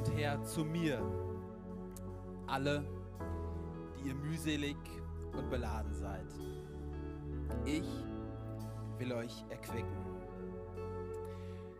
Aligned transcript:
Kommt 0.00 0.16
her 0.16 0.42
zu 0.44 0.64
mir, 0.64 0.98
alle, 2.46 2.82
die 3.98 4.08
ihr 4.08 4.14
mühselig 4.14 4.76
und 5.36 5.50
beladen 5.50 5.92
seid. 5.92 6.24
Ich 7.66 7.86
will 8.96 9.12
euch 9.12 9.44
erquicken. 9.50 10.06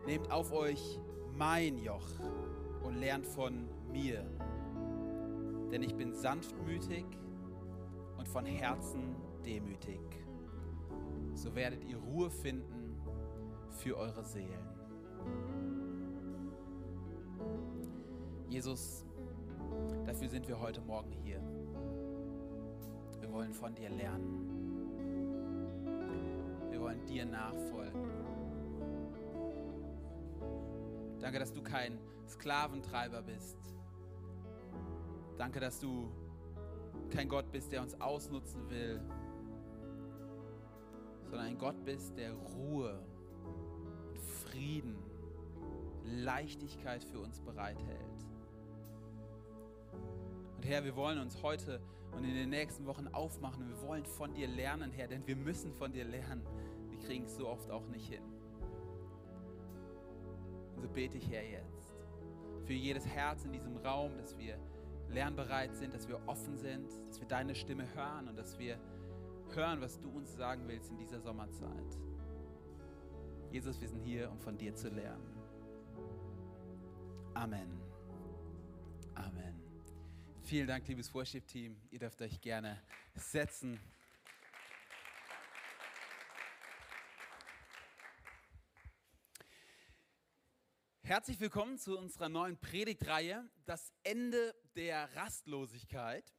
Nehmt 0.05 0.29
auf 0.29 0.51
euch 0.51 0.99
mein 1.35 1.79
Joch 1.79 2.07
und 2.83 2.97
lernt 2.97 3.25
von 3.25 3.67
mir, 3.91 4.23
denn 5.71 5.81
ich 5.81 5.95
bin 5.95 6.13
sanftmütig 6.13 7.05
und 8.19 8.27
von 8.27 8.45
Herzen 8.45 9.15
demütig. 9.43 9.99
So 11.33 11.55
werdet 11.55 11.83
ihr 11.85 11.97
Ruhe 11.97 12.29
finden 12.29 13.01
für 13.71 13.97
eure 13.97 14.23
Seelen. 14.23 14.69
Jesus, 18.51 19.05
dafür 20.05 20.27
sind 20.27 20.45
wir 20.45 20.59
heute 20.59 20.81
Morgen 20.81 21.13
hier. 21.23 21.41
Wir 23.21 23.31
wollen 23.31 23.53
von 23.53 23.73
dir 23.73 23.89
lernen. 23.89 24.49
Wir 26.69 26.81
wollen 26.81 27.05
dir 27.05 27.25
nachfolgen. 27.25 28.01
Danke, 31.21 31.39
dass 31.39 31.53
du 31.53 31.61
kein 31.61 31.97
Sklaventreiber 32.27 33.21
bist. 33.21 33.55
Danke, 35.37 35.61
dass 35.61 35.79
du 35.79 36.11
kein 37.09 37.29
Gott 37.29 37.49
bist, 37.53 37.71
der 37.71 37.81
uns 37.81 38.01
ausnutzen 38.01 38.69
will, 38.69 38.99
sondern 41.23 41.47
ein 41.47 41.57
Gott 41.57 41.85
bist, 41.85 42.17
der 42.17 42.33
Ruhe, 42.33 43.01
Frieden, 44.43 44.97
Leichtigkeit 46.03 47.01
für 47.01 47.19
uns 47.19 47.39
bereithält. 47.39 48.30
Und 50.61 50.67
Herr, 50.67 50.83
wir 50.83 50.95
wollen 50.95 51.17
uns 51.17 51.41
heute 51.41 51.81
und 52.11 52.23
in 52.23 52.35
den 52.35 52.51
nächsten 52.51 52.85
Wochen 52.85 53.07
aufmachen 53.07 53.67
wir 53.67 53.81
wollen 53.81 54.05
von 54.05 54.31
dir 54.35 54.47
lernen, 54.47 54.91
Herr, 54.91 55.07
denn 55.07 55.25
wir 55.25 55.35
müssen 55.35 55.73
von 55.73 55.91
dir 55.91 56.05
lernen. 56.05 56.45
Wir 56.87 56.99
kriegen 56.99 57.25
es 57.25 57.35
so 57.35 57.47
oft 57.47 57.71
auch 57.71 57.87
nicht 57.87 58.07
hin. 58.07 58.21
Und 60.75 60.83
so 60.83 60.87
bete 60.87 61.17
ich, 61.17 61.31
Herr, 61.31 61.43
jetzt 61.43 61.95
für 62.65 62.73
jedes 62.73 63.07
Herz 63.07 63.43
in 63.43 63.53
diesem 63.53 63.75
Raum, 63.77 64.15
dass 64.19 64.37
wir 64.37 64.59
lernbereit 65.09 65.75
sind, 65.75 65.95
dass 65.95 66.07
wir 66.07 66.21
offen 66.27 66.55
sind, 66.59 66.91
dass 67.07 67.19
wir 67.19 67.27
deine 67.27 67.55
Stimme 67.55 67.91
hören 67.95 68.27
und 68.27 68.37
dass 68.37 68.59
wir 68.59 68.77
hören, 69.55 69.81
was 69.81 69.99
du 69.99 70.11
uns 70.11 70.35
sagen 70.35 70.67
willst 70.67 70.91
in 70.91 70.97
dieser 70.99 71.21
Sommerzeit. 71.21 71.97
Jesus, 73.49 73.81
wir 73.81 73.87
sind 73.87 74.03
hier, 74.03 74.29
um 74.29 74.39
von 74.39 74.59
dir 74.59 74.75
zu 74.75 74.89
lernen. 74.89 75.25
Amen. 77.33 77.81
Amen. 79.15 79.60
Vielen 80.51 80.67
Dank, 80.67 80.85
liebes 80.85 81.13
Worship-Team. 81.13 81.81
Ihr 81.91 81.99
dürft 81.99 82.21
euch 82.21 82.41
gerne 82.41 82.83
setzen. 83.15 83.79
Herzlich 91.03 91.39
willkommen 91.39 91.77
zu 91.77 91.97
unserer 91.97 92.27
neuen 92.27 92.57
Predigtreihe, 92.59 93.49
das 93.65 93.93
Ende 94.03 94.53
der 94.75 95.15
Rastlosigkeit. 95.15 96.33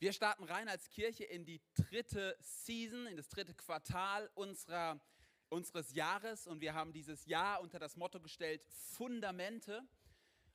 Wir 0.00 0.12
starten 0.12 0.42
rein 0.42 0.68
als 0.68 0.90
Kirche 0.90 1.22
in 1.22 1.44
die 1.44 1.62
dritte 1.76 2.36
Season, 2.40 3.06
in 3.06 3.16
das 3.16 3.28
dritte 3.28 3.54
Quartal 3.54 4.32
unserer, 4.34 5.00
unseres 5.48 5.94
Jahres 5.94 6.48
und 6.48 6.60
wir 6.60 6.74
haben 6.74 6.92
dieses 6.92 7.24
Jahr 7.26 7.60
unter 7.60 7.78
das 7.78 7.96
Motto 7.96 8.18
gestellt, 8.18 8.64
Fundamente. 8.96 9.86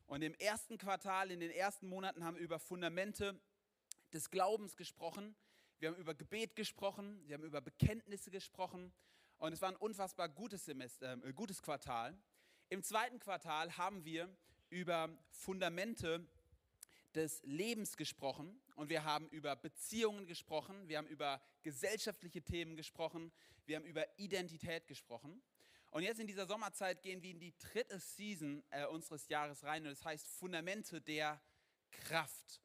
Und 0.07 0.21
im 0.21 0.33
ersten 0.35 0.77
Quartal, 0.77 1.31
in 1.31 1.41
den 1.41 1.51
ersten 1.51 1.87
Monaten 1.87 2.23
haben 2.23 2.37
wir 2.37 2.43
über 2.43 2.59
Fundamente 2.59 3.37
des 4.13 4.29
Glaubens 4.29 4.77
gesprochen. 4.77 5.35
Wir 5.79 5.89
haben 5.89 5.97
über 5.97 6.15
Gebet 6.15 6.55
gesprochen, 6.55 7.21
wir 7.27 7.35
haben 7.35 7.43
über 7.43 7.59
Bekenntnisse 7.59 8.31
gesprochen 8.31 8.93
und 9.37 9.51
es 9.51 9.61
war 9.61 9.69
ein 9.69 9.75
unfassbar 9.75 10.29
gutes, 10.29 10.63
Semester, 10.63 11.21
äh, 11.23 11.33
gutes 11.33 11.61
Quartal. 11.61 12.17
Im 12.69 12.83
zweiten 12.83 13.19
Quartal 13.19 13.77
haben 13.77 14.05
wir 14.05 14.33
über 14.69 15.09
Fundamente 15.29 16.25
des 17.13 17.41
Lebens 17.43 17.97
gesprochen 17.97 18.61
und 18.75 18.89
wir 18.89 19.03
haben 19.03 19.27
über 19.29 19.57
Beziehungen 19.57 20.25
gesprochen, 20.25 20.87
wir 20.87 20.99
haben 20.99 21.07
über 21.07 21.41
gesellschaftliche 21.63 22.41
Themen 22.41 22.77
gesprochen, 22.77 23.31
wir 23.65 23.75
haben 23.75 23.85
über 23.85 24.05
Identität 24.17 24.87
gesprochen. 24.87 25.41
Und 25.89 26.03
jetzt 26.03 26.19
in 26.19 26.27
dieser 26.27 26.45
Sommerzeit 26.45 27.01
gehen 27.01 27.21
wir 27.21 27.31
in 27.31 27.39
die 27.39 27.57
dritte 27.57 27.99
Season 27.99 28.63
äh, 28.69 28.85
unseres 28.85 29.27
Jahres 29.29 29.63
rein 29.63 29.83
und 29.83 29.91
das 29.91 30.03
heißt 30.03 30.27
Fundamente 30.27 31.01
der 31.01 31.41
Kraft. 31.91 32.61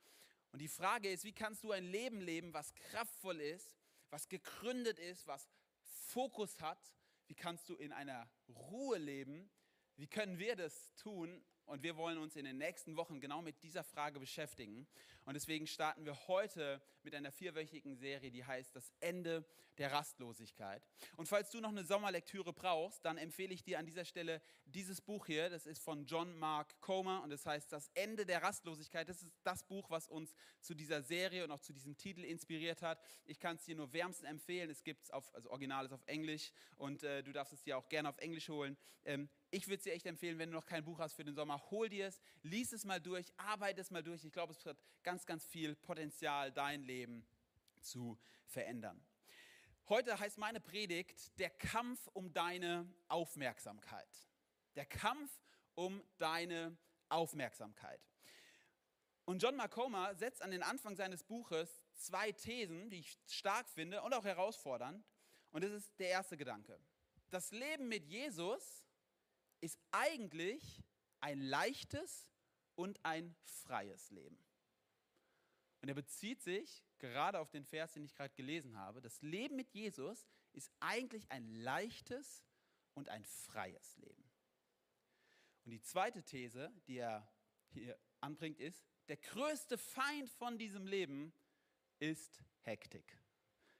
Und 0.50 0.58
die 0.60 0.68
Frage 0.68 1.10
ist, 1.10 1.24
wie 1.24 1.32
kannst 1.32 1.64
du 1.64 1.72
ein 1.72 1.84
Leben 1.84 2.20
leben, 2.20 2.52
was 2.52 2.74
kraftvoll 2.74 3.40
ist, 3.40 3.76
was 4.10 4.28
gegründet 4.28 4.98
ist, 4.98 5.26
was 5.26 5.48
Fokus 5.80 6.60
hat? 6.60 6.78
Wie 7.26 7.34
kannst 7.34 7.68
du 7.68 7.76
in 7.76 7.92
einer 7.92 8.30
Ruhe 8.48 8.98
leben? 8.98 9.50
Wie 9.96 10.06
können 10.06 10.38
wir 10.38 10.56
das 10.56 10.94
tun? 10.96 11.42
Und 11.66 11.82
wir 11.82 11.96
wollen 11.96 12.18
uns 12.18 12.36
in 12.36 12.44
den 12.44 12.58
nächsten 12.58 12.96
Wochen 12.96 13.20
genau 13.20 13.42
mit 13.42 13.62
dieser 13.62 13.84
Frage 13.84 14.20
beschäftigen. 14.20 14.86
Und 15.24 15.34
deswegen 15.34 15.66
starten 15.66 16.04
wir 16.04 16.28
heute 16.28 16.82
mit 17.02 17.14
einer 17.14 17.32
vierwöchigen 17.32 17.96
Serie, 17.96 18.30
die 18.30 18.44
heißt 18.44 18.74
Das 18.74 18.92
Ende 19.00 19.44
der 19.78 19.92
Rastlosigkeit. 19.92 20.86
Und 21.16 21.28
falls 21.28 21.50
du 21.50 21.60
noch 21.60 21.70
eine 21.70 21.84
Sommerlektüre 21.84 22.52
brauchst, 22.52 23.04
dann 23.04 23.16
empfehle 23.16 23.54
ich 23.54 23.62
dir 23.62 23.78
an 23.78 23.86
dieser 23.86 24.04
Stelle 24.04 24.42
dieses 24.66 25.00
Buch 25.00 25.26
hier. 25.26 25.48
Das 25.48 25.66
ist 25.66 25.82
von 25.82 26.04
John 26.04 26.36
Mark 26.38 26.80
Comer 26.80 27.22
und 27.22 27.30
das 27.30 27.46
heißt 27.46 27.72
Das 27.72 27.90
Ende 27.94 28.26
der 28.26 28.42
Rastlosigkeit. 28.42 29.08
Das 29.08 29.22
ist 29.22 29.34
das 29.44 29.62
Buch, 29.62 29.88
was 29.90 30.08
uns 30.08 30.34
zu 30.60 30.74
dieser 30.74 31.02
Serie 31.02 31.44
und 31.44 31.50
auch 31.50 31.60
zu 31.60 31.72
diesem 31.72 31.96
Titel 31.96 32.24
inspiriert 32.24 32.82
hat. 32.82 33.00
Ich 33.24 33.40
kann 33.40 33.56
es 33.56 33.64
dir 33.64 33.76
nur 33.76 33.92
wärmstens 33.92 34.28
empfehlen. 34.28 34.68
Es 34.70 34.82
gibt 34.82 35.04
es 35.04 35.10
auf, 35.10 35.34
also 35.34 35.50
Original 35.50 35.86
ist 35.86 35.92
auf 35.92 36.02
Englisch 36.06 36.52
und 36.76 37.02
äh, 37.02 37.22
du 37.22 37.32
darfst 37.32 37.52
es 37.52 37.62
dir 37.62 37.78
auch 37.78 37.88
gerne 37.88 38.08
auf 38.08 38.18
Englisch 38.18 38.48
holen. 38.48 38.76
Ähm, 39.04 39.28
ich 39.52 39.66
würde 39.66 39.76
es 39.76 39.82
dir 39.82 39.92
echt 39.92 40.06
empfehlen, 40.06 40.38
wenn 40.38 40.50
du 40.50 40.56
noch 40.56 40.64
kein 40.64 40.82
Buch 40.82 40.98
hast 40.98 41.12
für 41.12 41.24
den 41.24 41.34
Sommer, 41.34 41.62
hol 41.70 41.88
dir 41.88 42.06
es, 42.06 42.20
lies 42.42 42.72
es 42.72 42.86
mal 42.86 43.00
durch, 43.00 43.26
arbeite 43.36 43.82
es 43.82 43.90
mal 43.90 44.02
durch. 44.02 44.24
Ich 44.24 44.32
glaube, 44.32 44.52
es 44.52 44.64
hat 44.64 44.78
ganz, 45.02 45.26
ganz 45.26 45.44
viel 45.44 45.76
Potenzial, 45.76 46.50
dein 46.50 46.82
Leben 46.84 47.26
zu 47.82 48.18
verändern. 48.46 49.04
Heute 49.90 50.18
heißt 50.18 50.38
meine 50.38 50.58
Predigt 50.58 51.38
der 51.38 51.50
Kampf 51.50 52.08
um 52.14 52.32
deine 52.32 52.90
Aufmerksamkeit. 53.08 54.08
Der 54.74 54.86
Kampf 54.86 55.30
um 55.74 56.02
deine 56.16 56.74
Aufmerksamkeit. 57.10 58.00
Und 59.26 59.42
John 59.42 59.54
Macoma 59.56 60.14
setzt 60.14 60.40
an 60.40 60.50
den 60.50 60.62
Anfang 60.62 60.96
seines 60.96 61.22
Buches 61.22 61.68
zwei 61.94 62.32
Thesen, 62.32 62.88
die 62.88 63.00
ich 63.00 63.18
stark 63.28 63.68
finde 63.68 64.00
und 64.00 64.14
auch 64.14 64.24
herausfordernd. 64.24 65.04
Und 65.50 65.62
das 65.62 65.72
ist 65.72 65.98
der 65.98 66.08
erste 66.08 66.38
Gedanke. 66.38 66.80
Das 67.28 67.50
Leben 67.50 67.88
mit 67.88 68.06
Jesus 68.06 68.88
ist 69.62 69.78
eigentlich 69.92 70.84
ein 71.20 71.40
leichtes 71.40 72.28
und 72.74 73.02
ein 73.04 73.34
freies 73.42 74.10
Leben. 74.10 74.38
Und 75.80 75.88
er 75.88 75.94
bezieht 75.94 76.42
sich 76.42 76.84
gerade 76.98 77.40
auf 77.40 77.50
den 77.50 77.64
Vers, 77.64 77.92
den 77.92 78.04
ich 78.04 78.14
gerade 78.14 78.34
gelesen 78.34 78.76
habe. 78.76 79.00
Das 79.00 79.20
Leben 79.22 79.56
mit 79.56 79.70
Jesus 79.70 80.28
ist 80.52 80.70
eigentlich 80.80 81.30
ein 81.30 81.48
leichtes 81.48 82.44
und 82.94 83.08
ein 83.08 83.24
freies 83.24 83.96
Leben. 83.96 84.30
Und 85.64 85.70
die 85.70 85.80
zweite 85.80 86.22
These, 86.22 86.72
die 86.86 86.98
er 86.98 87.28
hier 87.70 87.98
anbringt, 88.20 88.58
ist, 88.58 88.84
der 89.08 89.16
größte 89.16 89.78
Feind 89.78 90.28
von 90.30 90.58
diesem 90.58 90.86
Leben 90.86 91.32
ist 91.98 92.42
Hektik. 92.60 93.18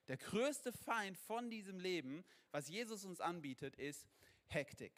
Der 0.09 0.16
größte 0.16 0.72
Feind 0.72 1.16
von 1.16 1.50
diesem 1.50 1.78
Leben, 1.78 2.25
was 2.50 2.69
Jesus 2.69 3.04
uns 3.04 3.21
anbietet, 3.21 3.77
ist 3.77 4.09
Hektik. 4.47 4.92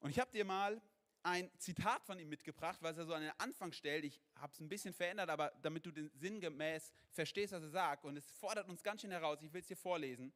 Und 0.00 0.10
ich 0.10 0.18
habe 0.18 0.30
dir 0.30 0.44
mal 0.44 0.80
ein 1.22 1.50
Zitat 1.58 2.04
von 2.04 2.18
ihm 2.20 2.28
mitgebracht, 2.28 2.78
was 2.82 2.96
er 2.96 3.04
so 3.04 3.12
an 3.12 3.22
den 3.22 3.32
Anfang 3.38 3.72
stellt. 3.72 4.04
Ich 4.04 4.20
habe 4.36 4.52
es 4.52 4.60
ein 4.60 4.68
bisschen 4.68 4.94
verändert, 4.94 5.28
aber 5.28 5.52
damit 5.60 5.84
du 5.84 5.90
den 5.90 6.08
sinngemäß 6.14 6.92
verstehst, 7.10 7.52
was 7.52 7.64
er 7.64 7.70
sagt. 7.70 8.04
Und 8.04 8.16
es 8.16 8.30
fordert 8.30 8.68
uns 8.68 8.82
ganz 8.82 9.00
schön 9.00 9.10
heraus. 9.10 9.42
Ich 9.42 9.52
will 9.52 9.60
es 9.60 9.66
dir 9.66 9.76
vorlesen. 9.76 10.32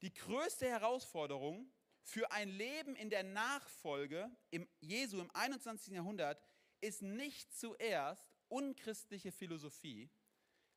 Die 0.00 0.12
größte 0.12 0.68
Herausforderung 0.68 1.70
für 2.02 2.30
ein 2.32 2.48
Leben 2.48 2.96
in 2.96 3.08
der 3.08 3.22
Nachfolge 3.22 4.28
im 4.50 4.68
Jesu 4.80 5.20
im 5.20 5.30
21. 5.32 5.94
Jahrhundert 5.94 6.42
ist 6.80 7.02
nicht 7.02 7.54
zuerst 7.56 8.26
unchristliche 8.48 9.30
Philosophie, 9.30 10.10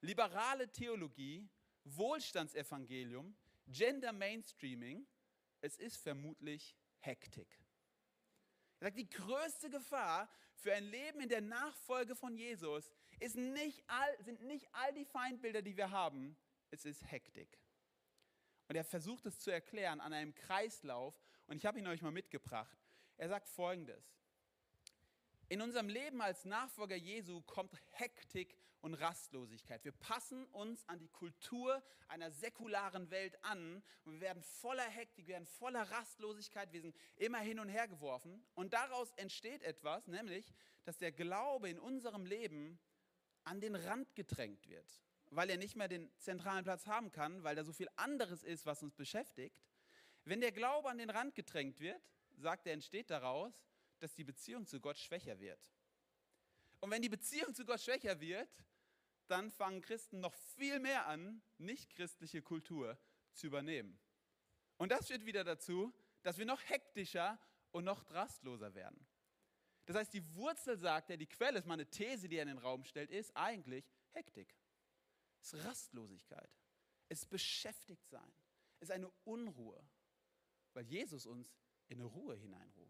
liberale 0.01 0.71
Theologie, 0.71 1.49
Wohlstandsevangelium, 1.85 3.35
Gender 3.67 4.13
Mainstreaming. 4.13 5.07
Es 5.61 5.77
ist 5.77 5.97
vermutlich 5.97 6.75
Hektik. 6.99 7.64
Er 8.79 8.87
sagt, 8.87 8.97
die 8.97 9.09
größte 9.09 9.69
Gefahr 9.69 10.29
für 10.55 10.73
ein 10.73 10.85
Leben 10.85 11.21
in 11.21 11.29
der 11.29 11.41
Nachfolge 11.41 12.15
von 12.15 12.35
Jesus 12.35 12.91
ist 13.19 13.35
nicht 13.35 13.83
all, 13.87 14.23
sind 14.23 14.41
nicht 14.43 14.67
all 14.73 14.93
die 14.93 15.05
Feindbilder, 15.05 15.61
die 15.61 15.77
wir 15.77 15.91
haben, 15.91 16.35
es 16.71 16.85
ist 16.85 17.09
Hektik. 17.09 17.59
Und 18.67 18.75
er 18.75 18.83
versucht 18.83 19.25
es 19.25 19.39
zu 19.39 19.51
erklären 19.51 20.01
an 20.01 20.13
einem 20.13 20.33
Kreislauf 20.33 21.15
und 21.47 21.57
ich 21.57 21.65
habe 21.65 21.79
ihn 21.79 21.87
euch 21.87 22.01
mal 22.01 22.11
mitgebracht. 22.11 22.77
Er 23.17 23.29
sagt 23.29 23.47
folgendes. 23.47 24.03
In 25.47 25.61
unserem 25.61 25.87
Leben 25.87 26.21
als 26.21 26.43
Nachfolger 26.45 26.95
Jesu 26.95 27.41
kommt 27.41 27.71
Hektik 27.91 28.57
und 28.85 28.93
Rastlosigkeit. 28.93 29.83
Wir 29.83 29.93
passen 29.93 30.45
uns 30.51 30.87
an 30.87 30.99
die 30.99 31.07
Kultur 31.07 31.81
einer 32.07 32.29
säkularen 32.29 33.09
Welt 33.09 33.35
an 33.43 33.81
und 34.03 34.13
wir 34.13 34.21
werden 34.21 34.43
voller 34.43 34.87
Hektik, 34.87 35.25
wir 35.25 35.33
werden 35.33 35.47
voller 35.47 35.89
Rastlosigkeit, 35.89 36.71
wir 36.71 36.81
sind 36.81 36.95
immer 37.15 37.39
hin 37.39 37.59
und 37.59 37.67
her 37.67 37.87
geworfen. 37.87 38.45
Und 38.53 38.73
daraus 38.73 39.11
entsteht 39.13 39.63
etwas, 39.63 40.05
nämlich, 40.05 40.53
dass 40.83 40.99
der 40.99 41.11
Glaube 41.11 41.67
in 41.67 41.79
unserem 41.79 42.27
Leben 42.27 42.77
an 43.43 43.59
den 43.59 43.75
Rand 43.75 44.13
gedrängt 44.13 44.69
wird, 44.69 45.01
weil 45.31 45.49
er 45.49 45.57
nicht 45.57 45.75
mehr 45.75 45.87
den 45.87 46.11
zentralen 46.19 46.63
Platz 46.63 46.85
haben 46.85 47.11
kann, 47.11 47.43
weil 47.43 47.55
da 47.55 47.63
so 47.63 47.73
viel 47.73 47.89
anderes 47.95 48.43
ist, 48.43 48.67
was 48.67 48.83
uns 48.83 48.93
beschäftigt. 48.93 49.65
Wenn 50.25 50.41
der 50.41 50.51
Glaube 50.51 50.89
an 50.91 50.99
den 50.99 51.09
Rand 51.09 51.33
gedrängt 51.33 51.79
wird, 51.79 52.03
sagt 52.37 52.67
er, 52.67 52.73
entsteht 52.73 53.09
daraus, 53.09 53.51
dass 53.97 54.13
die 54.13 54.23
Beziehung 54.23 54.67
zu 54.67 54.79
Gott 54.79 54.99
schwächer 54.99 55.39
wird. 55.39 55.73
Und 56.81 56.91
wenn 56.91 57.01
die 57.01 57.09
Beziehung 57.09 57.55
zu 57.55 57.65
Gott 57.65 57.81
schwächer 57.81 58.19
wird, 58.19 58.49
dann 59.27 59.51
fangen 59.51 59.81
Christen 59.81 60.19
noch 60.19 60.33
viel 60.33 60.79
mehr 60.79 61.07
an, 61.07 61.41
nicht 61.57 61.95
christliche 61.95 62.41
Kultur 62.41 62.97
zu 63.33 63.47
übernehmen. 63.47 63.99
Und 64.77 64.91
das 64.91 65.07
führt 65.07 65.25
wieder 65.25 65.43
dazu, 65.43 65.93
dass 66.21 66.37
wir 66.37 66.45
noch 66.45 66.61
hektischer 66.69 67.39
und 67.71 67.83
noch 67.83 68.09
rastloser 68.11 68.73
werden. 68.75 69.05
Das 69.85 69.95
heißt, 69.95 70.13
die 70.13 70.35
Wurzel 70.35 70.77
sagt 70.77 71.09
er, 71.09 71.17
die 71.17 71.27
Quelle 71.27 71.59
ist 71.59 71.65
mal 71.65 71.75
eine 71.75 71.89
These, 71.89 72.27
die 72.27 72.37
er 72.37 72.43
in 72.43 72.47
den 72.47 72.57
Raum 72.57 72.83
stellt, 72.83 73.11
ist 73.11 73.35
eigentlich 73.35 73.85
Hektik. 74.11 74.55
Es 75.41 75.53
ist 75.53 75.65
Rastlosigkeit. 75.65 76.49
Es 77.07 77.19
ist 77.19 77.29
Beschäftigtsein. 77.29 78.33
Es 78.79 78.89
ist 78.89 78.95
eine 78.95 79.11
Unruhe, 79.23 79.79
weil 80.73 80.85
Jesus 80.85 81.25
uns 81.25 81.53
in 81.87 81.99
eine 81.99 82.05
Ruhe 82.05 82.35
hineinruft. 82.35 82.84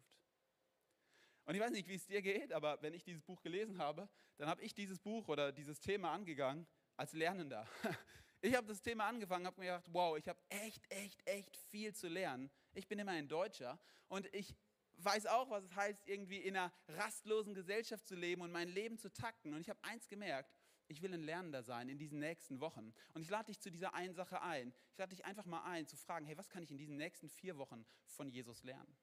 Und 1.46 1.56
ich 1.56 1.62
weiß 1.62 1.72
nicht, 1.72 1.88
wie 1.88 1.96
es 1.96 2.06
dir 2.06 2.22
geht, 2.22 2.52
aber 2.52 2.82
wenn 2.82 2.94
ich 2.94 3.04
dieses 3.04 3.22
Buch 3.22 3.42
gelesen 3.42 3.78
habe, 3.78 4.10
dann 4.38 4.50
habe 4.50 4.62
ich 4.62 4.74
dieses 4.74 5.00
Buch 5.00 5.28
oder 5.28 5.52
dieses 5.52 5.80
Thema 5.80 6.12
angegangen 6.12 6.68
als 6.98 7.14
Lernender. 7.14 7.68
Ich 8.42 8.54
habe 8.54 8.68
das 8.68 8.80
Thema 8.80 9.08
angefangen, 9.08 9.48
habe 9.48 9.60
mir 9.60 9.68
gedacht, 9.68 9.88
wow, 9.92 10.16
ich 10.16 10.28
habe 10.28 10.40
echt, 10.50 10.84
echt, 10.92 11.28
echt 11.28 11.58
viel 11.58 11.96
zu 11.96 12.08
lernen. 12.08 12.52
Ich 12.76 12.88
bin 12.88 13.00
immer 13.00 13.14
ein 13.14 13.28
Deutscher 13.28 13.80
und 14.08 14.32
ich 14.36 14.54
weiß 14.98 15.26
auch, 15.26 15.50
was 15.50 15.64
es 15.64 15.76
heißt, 15.76 16.08
irgendwie 16.08 16.38
in 16.38 16.56
einer 16.56 16.72
rastlosen 16.90 17.56
Gesellschaft 17.56 18.06
zu 18.06 18.14
leben 18.14 18.44
und 18.44 18.52
mein 18.52 18.70
Leben 18.70 19.00
zu 19.00 19.12
takten. 19.12 19.56
Und 19.56 19.62
ich 19.62 19.70
habe 19.70 19.80
eins 19.84 20.08
gemerkt, 20.08 20.54
ich 20.88 21.02
will 21.02 21.14
ein 21.14 21.24
Lernender 21.24 21.64
sein 21.64 21.90
in 21.90 21.98
diesen 21.98 22.20
nächsten 22.20 22.60
Wochen. 22.60 22.94
Und 23.14 23.24
ich 23.24 23.30
lade 23.30 23.46
dich 23.46 23.60
zu 23.60 23.72
dieser 23.72 23.96
einen 23.96 24.14
Sache 24.14 24.42
ein. 24.42 24.74
Ich 24.92 24.98
lade 25.00 25.16
dich 25.16 25.26
einfach 25.26 25.46
mal 25.46 25.64
ein, 25.64 25.88
zu 25.88 25.98
fragen, 25.98 26.26
hey, 26.26 26.38
was 26.38 26.50
kann 26.50 26.62
ich 26.62 26.70
in 26.70 26.78
diesen 26.78 26.98
nächsten 26.98 27.30
vier 27.30 27.58
Wochen 27.58 27.86
von 28.06 28.30
Jesus 28.30 28.64
lernen? 28.64 28.96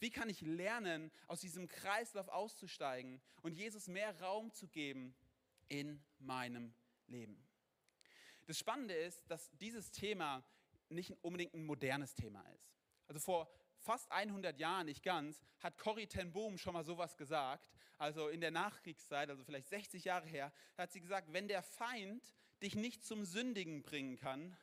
Wie 0.00 0.10
kann 0.10 0.28
ich 0.28 0.40
lernen, 0.40 1.12
aus 1.26 1.40
diesem 1.40 1.68
Kreislauf 1.68 2.28
auszusteigen 2.28 3.20
und 3.42 3.52
Jesus 3.52 3.86
mehr 3.86 4.18
Raum 4.20 4.52
zu 4.52 4.66
geben 4.66 5.14
in 5.68 6.02
meinem 6.18 6.74
Leben? 7.06 7.46
Das 8.46 8.58
Spannende 8.58 8.94
ist, 8.94 9.30
dass 9.30 9.50
dieses 9.58 9.92
Thema 9.92 10.42
nicht 10.88 11.12
unbedingt 11.22 11.54
ein 11.54 11.66
modernes 11.66 12.14
Thema 12.14 12.42
ist. 12.48 12.74
Also 13.06 13.20
vor 13.20 13.48
fast 13.76 14.10
100 14.10 14.58
Jahren, 14.58 14.86
nicht 14.86 15.02
ganz, 15.02 15.40
hat 15.60 15.78
Corrie 15.78 16.06
ten 16.06 16.32
Boom 16.32 16.58
schon 16.58 16.72
mal 16.72 16.84
sowas 16.84 17.16
gesagt. 17.16 17.70
Also 17.98 18.28
in 18.28 18.40
der 18.40 18.50
Nachkriegszeit, 18.50 19.28
also 19.28 19.44
vielleicht 19.44 19.68
60 19.68 20.04
Jahre 20.04 20.26
her, 20.26 20.52
hat 20.76 20.92
sie 20.92 21.00
gesagt, 21.00 21.32
wenn 21.32 21.46
der 21.46 21.62
Feind 21.62 22.34
dich 22.62 22.74
nicht 22.74 23.04
zum 23.04 23.24
Sündigen 23.24 23.82
bringen 23.82 24.16
kann, 24.16 24.56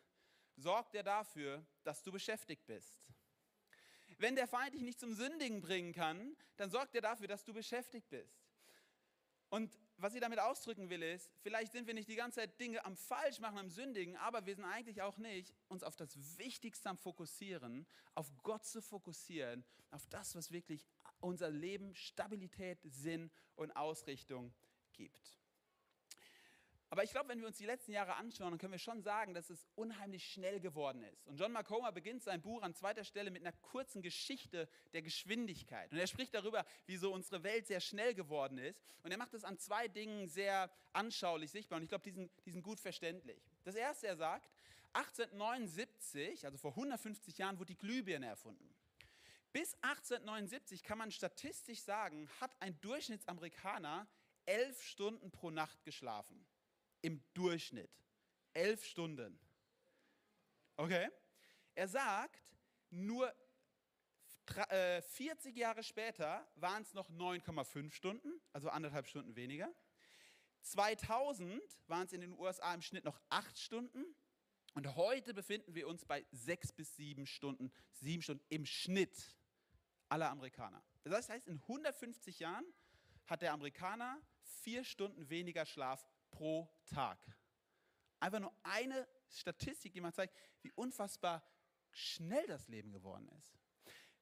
sorgt 0.55 0.95
er 0.95 1.03
dafür, 1.03 1.65
dass 1.83 2.03
du 2.03 2.11
beschäftigt 2.11 2.65
bist. 2.65 3.13
Wenn 4.17 4.35
der 4.35 4.47
Feind 4.47 4.73
dich 4.73 4.81
nicht 4.81 4.99
zum 4.99 5.13
Sündigen 5.13 5.61
bringen 5.61 5.93
kann, 5.93 6.35
dann 6.55 6.71
sorgt 6.71 6.95
er 6.95 7.01
dafür, 7.01 7.27
dass 7.27 7.43
du 7.43 7.53
beschäftigt 7.53 8.09
bist. 8.09 8.47
Und 9.49 9.77
was 9.97 10.13
ich 10.13 10.21
damit 10.21 10.39
ausdrücken 10.39 10.89
will, 10.89 11.01
ist, 11.01 11.29
vielleicht 11.41 11.71
sind 11.71 11.87
wir 11.87 11.93
nicht 11.93 12.09
die 12.09 12.15
ganze 12.15 12.41
Zeit 12.41 12.59
Dinge 12.59 12.83
am 12.85 12.95
falsch 12.95 13.39
machen, 13.39 13.57
am 13.57 13.69
Sündigen, 13.69 14.15
aber 14.17 14.45
wir 14.45 14.55
sind 14.55 14.65
eigentlich 14.65 15.01
auch 15.01 15.17
nicht 15.17 15.53
uns 15.69 15.83
auf 15.83 15.95
das 15.95 16.17
Wichtigste 16.37 16.89
am 16.89 16.97
Fokussieren, 16.97 17.87
auf 18.13 18.31
Gott 18.43 18.65
zu 18.65 18.81
fokussieren, 18.81 19.63
auf 19.91 20.05
das, 20.07 20.35
was 20.35 20.51
wirklich 20.51 20.85
unser 21.19 21.49
Leben 21.49 21.95
Stabilität, 21.95 22.79
Sinn 22.83 23.31
und 23.55 23.71
Ausrichtung 23.75 24.53
gibt. 24.93 25.39
Aber 26.89 27.03
ich 27.03 27.11
glaube, 27.11 27.29
wenn 27.29 27.41
wir 27.41 27.47
uns 27.47 27.57
die 27.57 27.65
letzten 27.65 27.91
Jahre 27.91 28.15
anschauen, 28.15 28.51
dann 28.51 28.59
können 28.59 28.71
wir 28.71 28.79
schon 28.79 29.01
sagen, 29.01 29.33
dass 29.33 29.49
es 29.49 29.67
unheimlich 29.75 30.31
schnell 30.31 30.61
geworden 30.61 31.03
ist. 31.03 31.27
Und 31.27 31.37
John 31.37 31.51
McComber 31.51 31.91
beginnt 31.91 32.23
sein 32.23 32.41
Buch 32.41 32.61
an 32.61 32.73
zweiter 32.73 33.03
Stelle 33.03 33.29
mit 33.29 33.41
einer 33.41 33.51
kurzen 33.51 34.01
Geschichte 34.01 34.69
der 34.93 35.01
Geschwindigkeit. 35.01 35.91
Und 35.91 35.97
er 35.97 36.07
spricht 36.07 36.33
darüber, 36.33 36.65
wie 36.85 36.95
so 36.95 37.13
unsere 37.13 37.43
Welt 37.43 37.67
sehr 37.67 37.81
schnell 37.81 38.13
geworden 38.13 38.57
ist. 38.57 38.81
Und 39.03 39.11
er 39.11 39.17
macht 39.17 39.33
es 39.33 39.43
an 39.43 39.57
zwei 39.57 39.89
Dingen 39.89 40.27
sehr 40.27 40.71
anschaulich 40.93 41.51
sichtbar. 41.51 41.77
Und 41.77 41.83
ich 41.83 41.89
glaube, 41.89 42.09
die 42.09 42.29
die 42.45 42.51
sind 42.51 42.63
gut 42.63 42.79
verständlich. 42.79 43.43
Das 43.65 43.75
erste, 43.75 44.07
er 44.07 44.15
sagt, 44.15 44.49
1879, 44.93 46.45
also 46.45 46.57
vor 46.57 46.71
150 46.71 47.37
Jahren, 47.37 47.59
wurde 47.59 47.73
die 47.73 47.77
Glühbirne 47.77 48.27
erfunden. 48.27 48.73
Bis 49.51 49.73
1879 49.81 50.83
kann 50.83 50.97
man 50.97 51.11
statistisch 51.11 51.81
sagen, 51.81 52.29
hat 52.39 52.55
ein 52.61 52.79
Durchschnittsamerikaner 52.79 54.07
elf 54.45 54.81
Stunden 54.81 55.31
pro 55.31 55.51
Nacht 55.51 55.83
geschlafen 55.83 56.46
im 57.07 57.23
Durchschnitt. 57.33 57.89
Elf 58.53 58.83
Stunden. 58.83 59.39
Okay? 60.75 61.07
Er 61.73 61.87
sagt, 61.87 62.53
nur 62.89 63.33
40 64.45 65.55
äh, 65.55 65.59
Jahre 65.59 65.83
später 65.83 66.45
waren 66.55 66.81
es 66.81 66.93
noch 66.93 67.09
9,5 67.09 67.91
Stunden, 67.91 68.41
also 68.51 68.69
anderthalb 68.69 69.07
Stunden 69.07 69.37
weniger. 69.37 69.73
2000 70.63 71.61
waren 71.87 72.07
es 72.07 72.11
in 72.11 72.19
den 72.19 72.33
USA 72.33 72.73
im 72.73 72.81
Schnitt 72.81 73.05
noch 73.05 73.21
8 73.29 73.57
Stunden. 73.57 74.03
Und 74.73 74.97
heute 74.97 75.33
befinden 75.33 75.75
wir 75.75 75.87
uns 75.87 76.03
bei 76.03 76.25
6 76.31 76.73
bis 76.73 76.97
7 76.97 77.25
Stunden, 77.25 77.71
7 77.93 78.21
Stunden 78.21 78.43
im 78.49 78.65
Schnitt 78.65 79.37
aller 80.09 80.29
Amerikaner. 80.29 80.83
Das 81.05 81.29
heißt, 81.29 81.47
in 81.47 81.61
150 81.61 82.39
Jahren 82.39 82.65
hat 83.27 83.41
der 83.41 83.53
Amerikaner 83.53 84.21
4 84.41 84.83
Stunden 84.83 85.29
weniger 85.29 85.65
Schlaf 85.65 86.05
pro 86.31 86.69
Tag. 86.85 87.19
Einfach 88.19 88.39
nur 88.39 88.53
eine 88.63 89.07
Statistik, 89.29 89.93
die 89.93 90.01
man 90.01 90.13
zeigt, 90.13 90.35
wie 90.61 90.71
unfassbar 90.73 91.43
schnell 91.91 92.45
das 92.47 92.67
Leben 92.67 92.91
geworden 92.91 93.27
ist. 93.37 93.57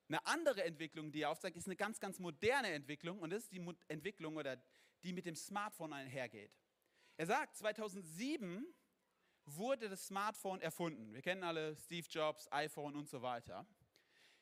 Eine 0.07 0.25
andere 0.25 0.63
Entwicklung, 0.63 1.11
die 1.11 1.21
er 1.21 1.31
aufzeigt, 1.31 1.57
ist 1.57 1.67
eine 1.67 1.75
ganz, 1.75 1.99
ganz 1.99 2.19
moderne 2.19 2.69
Entwicklung 2.69 3.19
und 3.19 3.31
das 3.31 3.43
ist 3.43 3.51
die 3.51 3.75
Entwicklung, 3.87 4.37
oder 4.37 4.61
die 5.03 5.13
mit 5.13 5.25
dem 5.25 5.35
Smartphone 5.35 5.93
einhergeht. 5.93 6.51
Er 7.17 7.25
sagt, 7.25 7.57
2007 7.57 8.65
wurde 9.45 9.89
das 9.89 10.07
Smartphone 10.07 10.61
erfunden. 10.61 11.13
Wir 11.13 11.21
kennen 11.21 11.43
alle 11.43 11.75
Steve 11.75 12.07
Jobs, 12.09 12.51
iPhone 12.51 12.95
und 12.95 13.09
so 13.09 13.21
weiter. 13.21 13.65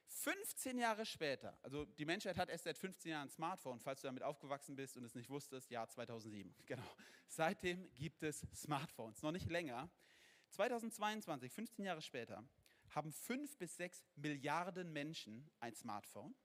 15 0.07 0.77
Jahre 0.77 1.05
später, 1.05 1.57
also 1.63 1.86
die 1.86 2.05
Menschheit 2.05 2.38
hat 2.38 2.50
erst 2.50 2.63
seit 2.63 2.77
15 2.77 3.12
Jahren 3.12 3.27
ein 3.27 3.29
Smartphone, 3.29 3.79
falls 3.79 4.01
du 4.01 4.07
damit 4.07 4.24
aufgewachsen 4.24 4.75
bist 4.75 4.95
und 4.95 5.03
es 5.03 5.15
nicht 5.15 5.29
wusstest, 5.29 5.69
Jahr 5.69 5.89
2007. 5.89 6.55
Genau. 6.65 6.88
Seitdem 7.27 7.91
gibt 7.95 8.24
es 8.24 8.45
Smartphones, 8.55 9.22
noch 9.22 9.31
nicht 9.31 9.50
länger. 9.50 9.89
2022, 10.51 11.51
15 11.51 11.86
Jahre 11.86 12.01
später, 12.01 12.48
haben 12.89 13.12
5 13.12 13.57
bis 13.57 13.75
6 13.77 14.05
Milliarden 14.15 14.93
Menschen 14.93 15.50
ein 15.60 15.74
Smartphone. 15.74 16.36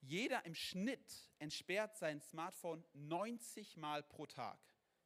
Jeder 0.00 0.44
im 0.46 0.54
Schnitt 0.54 1.30
entsperrt 1.40 1.96
sein 1.96 2.20
Smartphone 2.20 2.84
90 2.94 3.76
Mal 3.76 4.02
pro 4.02 4.26
Tag. 4.26 4.58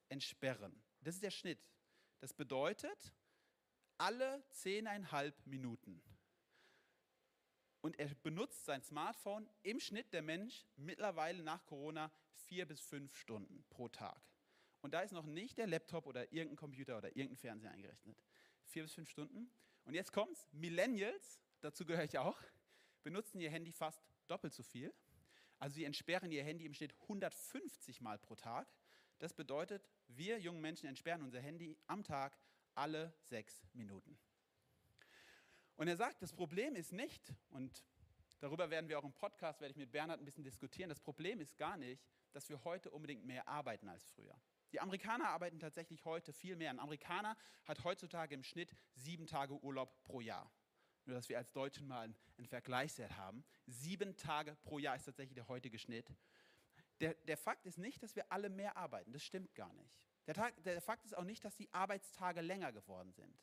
Entsperren. 0.09 0.85
Das 1.01 1.15
ist 1.15 1.25
der 1.25 1.31
Schnitt. 1.31 1.59
Das 2.21 2.33
bedeutet, 2.33 3.13
alle 3.99 4.45
10,5 4.53 5.33
Minuten 5.47 6.03
und 7.85 7.99
er 7.99 8.09
benutzt 8.23 8.65
sein 8.65 8.83
Smartphone 8.83 9.47
im 9.63 9.79
Schnitt 9.79 10.11
der 10.15 10.23
Mensch 10.23 10.65
mittlerweile 10.77 11.43
nach 11.43 11.67
Corona 11.67 12.11
vier 12.33 12.65
bis 12.65 12.81
fünf 12.81 13.15
Stunden 13.15 13.63
pro 13.69 13.89
Tag. 13.89 14.23
Und 14.81 14.95
da 14.95 15.03
ist 15.03 15.13
noch 15.13 15.27
nicht 15.27 15.59
der 15.59 15.67
Laptop 15.67 16.07
oder 16.07 16.33
irgendein 16.33 16.57
Computer 16.57 16.97
oder 16.97 17.09
irgendein 17.09 17.37
Fernseher 17.37 17.73
eingerechnet. 17.73 18.17
Vier 18.65 18.85
bis 18.85 18.95
fünf 18.95 19.11
Stunden. 19.11 19.51
Und 19.85 19.93
jetzt 19.93 20.13
kommt's, 20.13 20.49
Millennials, 20.53 21.43
dazu 21.61 21.85
gehöre 21.85 22.05
ich 22.05 22.17
auch, 22.17 22.41
benutzen 23.03 23.39
ihr 23.39 23.51
Handy 23.51 23.71
fast 23.71 24.03
doppelt 24.29 24.55
so 24.55 24.63
viel. 24.63 24.91
Also 25.59 25.75
sie 25.75 25.85
entsperren 25.85 26.33
ihr 26.33 26.43
Handy 26.43 26.65
im 26.65 26.73
Schnitt 26.73 26.95
150 27.03 28.01
Mal 28.01 28.19
pro 28.19 28.35
Tag. 28.35 28.67
Das 29.19 29.35
bedeutet, 29.35 29.91
wir 30.09 30.41
jungen 30.41 30.63
Menschen 30.63 30.89
entsperren 30.89 31.21
unser 31.21 31.41
Handy 31.41 31.77
am 31.87 32.03
Tag 32.03 32.39
alle 32.75 33.13
sechs 33.21 33.63
Minuten. 33.75 34.19
Und 35.77 35.89
er 35.89 35.97
sagt, 35.97 36.23
das 36.23 36.33
Problem 36.33 36.77
ist 36.77 36.93
nicht, 36.93 37.33
und 37.51 37.85
darüber 38.41 38.71
werden 38.71 38.89
wir 38.89 38.99
auch 38.99 39.05
im 39.05 39.13
Podcast, 39.13 39.61
werde 39.61 39.73
ich 39.73 39.77
mit 39.77 39.91
Bernhard 39.91 40.21
ein 40.21 40.25
bisschen 40.25 40.45
diskutieren, 40.45 40.89
das 40.89 41.01
Problem 41.01 41.41
ist 41.41 41.57
gar 41.57 41.77
nicht, 41.77 42.03
dass 42.33 42.49
wir 42.49 42.63
heute 42.65 42.91
unbedingt 42.91 43.25
mehr 43.25 43.49
arbeiten 43.49 43.89
als 43.89 44.05
früher. 44.05 44.39
Die 44.73 44.81
Amerikaner 44.81 45.29
arbeiten 45.29 45.61
tatsächlich 45.61 46.05
heute 46.05 46.33
viel 46.33 46.57
mehr. 46.57 46.71
Ein 46.71 46.81
Amerikaner 46.81 47.37
hat 47.65 47.85
heutzutage 47.85 48.35
im 48.35 48.43
Schnitt 48.43 48.75
sieben 48.95 49.27
Tage 49.27 49.55
Urlaub 49.63 50.03
pro 50.03 50.21
Jahr. 50.21 50.51
Nur, 51.07 51.15
dass 51.15 51.29
wir 51.29 51.39
als 51.39 51.53
Deutschen 51.53 51.87
mal 51.87 52.13
einen 52.39 52.47
Vergleichswert 52.47 53.17
haben. 53.17 53.45
Sieben 53.67 54.17
Tage 54.17 54.57
pro 54.63 54.79
Jahr 54.79 54.97
ist 54.97 55.05
tatsächlich 55.05 55.35
der 55.35 55.49
heutige 55.49 55.79
Schnitt. 55.79 56.13
der, 57.01 57.15
der 57.15 57.37
Fakt 57.37 57.67
ist 57.67 57.79
nicht, 57.79 58.03
dass 58.03 58.17
wir 58.17 58.33
alle 58.33 58.49
mehr 58.49 58.77
arbeiten. 58.77 59.13
Das 59.13 59.23
stimmt 59.23 59.55
gar 59.55 59.73
nicht. 59.75 59.95
Der, 60.27 60.35
Tag, 60.35 60.61
der 60.65 60.81
Fakt 60.81 61.05
ist 61.05 61.17
auch 61.17 61.25
nicht, 61.25 61.45
dass 61.45 61.57
die 61.57 61.73
Arbeitstage 61.73 62.41
länger 62.41 62.73
geworden 62.73 63.13
sind. 63.13 63.39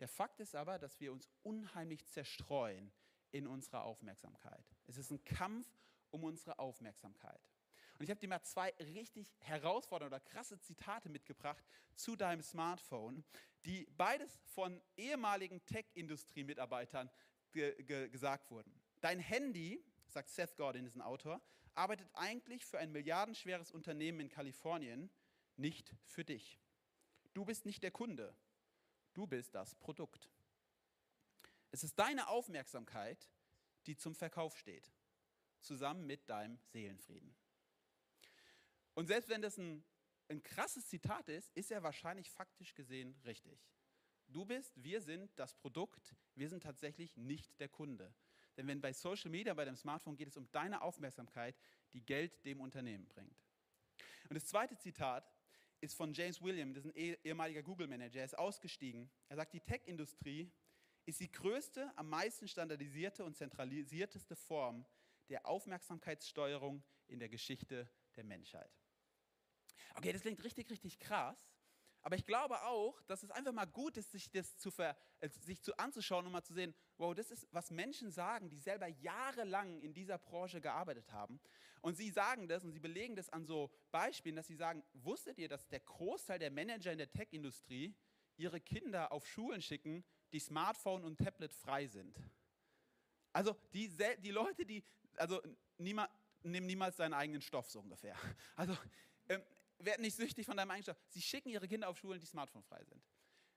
Der 0.00 0.08
Fakt 0.08 0.40
ist 0.40 0.54
aber, 0.54 0.78
dass 0.78 1.00
wir 1.00 1.12
uns 1.12 1.28
unheimlich 1.42 2.06
zerstreuen 2.06 2.92
in 3.30 3.46
unserer 3.46 3.84
Aufmerksamkeit. 3.84 4.64
Es 4.86 4.96
ist 4.96 5.10
ein 5.10 5.24
Kampf 5.24 5.66
um 6.10 6.24
unsere 6.24 6.58
Aufmerksamkeit. 6.58 7.50
Und 7.98 8.04
ich 8.04 8.10
habe 8.10 8.20
dir 8.20 8.28
mal 8.28 8.42
zwei 8.42 8.70
richtig 8.78 9.32
herausfordernde 9.38 10.16
oder 10.16 10.24
krasse 10.24 10.58
Zitate 10.60 11.08
mitgebracht 11.08 11.64
zu 11.94 12.16
deinem 12.16 12.42
Smartphone, 12.42 13.24
die 13.64 13.86
beides 13.96 14.40
von 14.46 14.80
ehemaligen 14.96 15.64
Tech-Industrie-Mitarbeitern 15.66 17.10
ge 17.52 17.80
ge 17.84 18.08
gesagt 18.08 18.50
wurden. 18.50 18.72
Dein 19.00 19.20
Handy, 19.20 19.84
sagt 20.08 20.28
Seth 20.28 20.56
Godin, 20.56 20.86
ist 20.86 20.96
ein 20.96 21.02
Autor, 21.02 21.40
arbeitet 21.74 22.08
eigentlich 22.14 22.64
für 22.64 22.78
ein 22.78 22.92
milliardenschweres 22.92 23.70
Unternehmen 23.70 24.20
in 24.20 24.28
Kalifornien, 24.28 25.10
nicht 25.56 25.94
für 26.04 26.24
dich. 26.24 26.58
Du 27.32 27.44
bist 27.44 27.64
nicht 27.64 27.82
der 27.82 27.90
Kunde, 27.90 28.36
du 29.14 29.26
bist 29.26 29.54
das 29.54 29.74
Produkt. 29.76 30.28
Es 31.70 31.82
ist 31.82 31.98
deine 31.98 32.28
Aufmerksamkeit, 32.28 33.28
die 33.86 33.96
zum 33.96 34.14
Verkauf 34.14 34.56
steht, 34.58 34.92
zusammen 35.60 36.06
mit 36.06 36.28
deinem 36.28 36.58
Seelenfrieden. 36.66 37.34
Und 38.94 39.06
selbst 39.06 39.28
wenn 39.28 39.42
das 39.42 39.58
ein, 39.58 39.84
ein 40.28 40.42
krasses 40.42 40.86
Zitat 40.86 41.28
ist, 41.28 41.50
ist 41.56 41.70
er 41.70 41.82
wahrscheinlich 41.82 42.30
faktisch 42.30 42.74
gesehen 42.74 43.16
richtig. 43.24 43.66
Du 44.28 44.44
bist, 44.44 44.72
wir 44.82 45.00
sind 45.00 45.36
das 45.38 45.54
Produkt, 45.54 46.14
wir 46.34 46.48
sind 46.48 46.62
tatsächlich 46.62 47.16
nicht 47.16 47.58
der 47.60 47.68
Kunde. 47.68 48.14
Denn 48.56 48.66
wenn 48.68 48.80
bei 48.80 48.92
Social 48.92 49.30
Media, 49.30 49.52
bei 49.54 49.64
dem 49.64 49.76
Smartphone 49.76 50.16
geht 50.16 50.28
es 50.28 50.36
um 50.36 50.50
deine 50.52 50.80
Aufmerksamkeit, 50.80 51.56
die 51.92 52.04
Geld 52.04 52.44
dem 52.44 52.60
Unternehmen 52.60 53.06
bringt. 53.08 53.44
Und 54.28 54.34
das 54.34 54.46
zweite 54.46 54.78
Zitat 54.78 55.33
ist 55.80 55.94
von 55.94 56.12
James 56.12 56.40
William, 56.42 56.72
das 56.74 56.84
ist 56.84 56.90
ein 56.90 56.96
eh, 56.96 57.18
ehemaliger 57.24 57.62
Google-Manager. 57.62 58.20
Er 58.20 58.24
ist 58.24 58.38
ausgestiegen. 58.38 59.10
Er 59.28 59.36
sagt, 59.36 59.52
die 59.52 59.60
Tech-Industrie 59.60 60.50
ist 61.06 61.20
die 61.20 61.30
größte, 61.30 61.92
am 61.96 62.08
meisten 62.08 62.48
standardisierte 62.48 63.24
und 63.24 63.36
zentralisierteste 63.36 64.36
Form 64.36 64.86
der 65.28 65.46
Aufmerksamkeitssteuerung 65.46 66.82
in 67.06 67.18
der 67.18 67.28
Geschichte 67.28 67.88
der 68.16 68.24
Menschheit. 68.24 68.70
Okay, 69.96 70.12
das 70.12 70.22
klingt 70.22 70.42
richtig, 70.42 70.70
richtig 70.70 70.98
krass. 70.98 71.36
Aber 72.04 72.16
ich 72.16 72.26
glaube 72.26 72.62
auch, 72.64 73.00
dass 73.06 73.22
es 73.22 73.30
einfach 73.30 73.52
mal 73.52 73.64
gut 73.64 73.96
ist, 73.96 74.12
sich 74.12 74.30
das 74.30 74.58
zu, 74.58 74.70
ver, 74.70 74.94
äh, 75.20 75.28
sich 75.30 75.62
zu 75.62 75.74
anzuschauen 75.78 76.26
und 76.26 76.32
mal 76.32 76.44
zu 76.44 76.52
sehen, 76.52 76.74
wow, 76.98 77.14
das 77.14 77.30
ist, 77.30 77.48
was 77.50 77.70
Menschen 77.70 78.10
sagen, 78.10 78.50
die 78.50 78.58
selber 78.58 78.88
jahrelang 78.88 79.80
in 79.80 79.94
dieser 79.94 80.18
Branche 80.18 80.60
gearbeitet 80.60 81.10
haben. 81.12 81.40
Und 81.80 81.96
sie 81.96 82.10
sagen 82.10 82.46
das 82.46 82.62
und 82.62 82.72
sie 82.72 82.78
belegen 82.78 83.16
das 83.16 83.30
an 83.30 83.46
so 83.46 83.70
Beispielen, 83.90 84.36
dass 84.36 84.46
sie 84.46 84.54
sagen, 84.54 84.84
wusstet 84.92 85.38
ihr, 85.38 85.48
dass 85.48 85.66
der 85.68 85.80
Großteil 85.80 86.38
der 86.38 86.50
Manager 86.50 86.92
in 86.92 86.98
der 86.98 87.10
Tech-Industrie 87.10 87.94
ihre 88.36 88.60
Kinder 88.60 89.10
auf 89.10 89.26
Schulen 89.26 89.62
schicken, 89.62 90.04
die 90.32 90.40
Smartphone 90.40 91.04
und 91.04 91.16
Tablet 91.16 91.54
frei 91.54 91.86
sind? 91.86 92.14
Also 93.32 93.56
die, 93.72 93.90
die 94.18 94.30
Leute, 94.30 94.66
die, 94.66 94.84
also 95.16 95.40
niemand, 95.78 96.10
nimm 96.42 96.66
niemals 96.66 96.96
deinen 96.96 97.14
eigenen 97.14 97.40
Stoff 97.40 97.70
so 97.70 97.80
ungefähr. 97.80 98.16
Also 98.56 98.76
ähm, 99.30 99.42
werden 99.78 100.02
nicht 100.02 100.16
süchtig 100.16 100.46
von 100.46 100.56
deinem 100.56 100.70
Eigenschaften. 100.70 101.04
Sie 101.08 101.22
schicken 101.22 101.48
ihre 101.48 101.68
Kinder 101.68 101.88
auf 101.88 101.98
Schulen, 101.98 102.20
die 102.20 102.26
smartphonefrei 102.26 102.84
sind. 102.84 103.02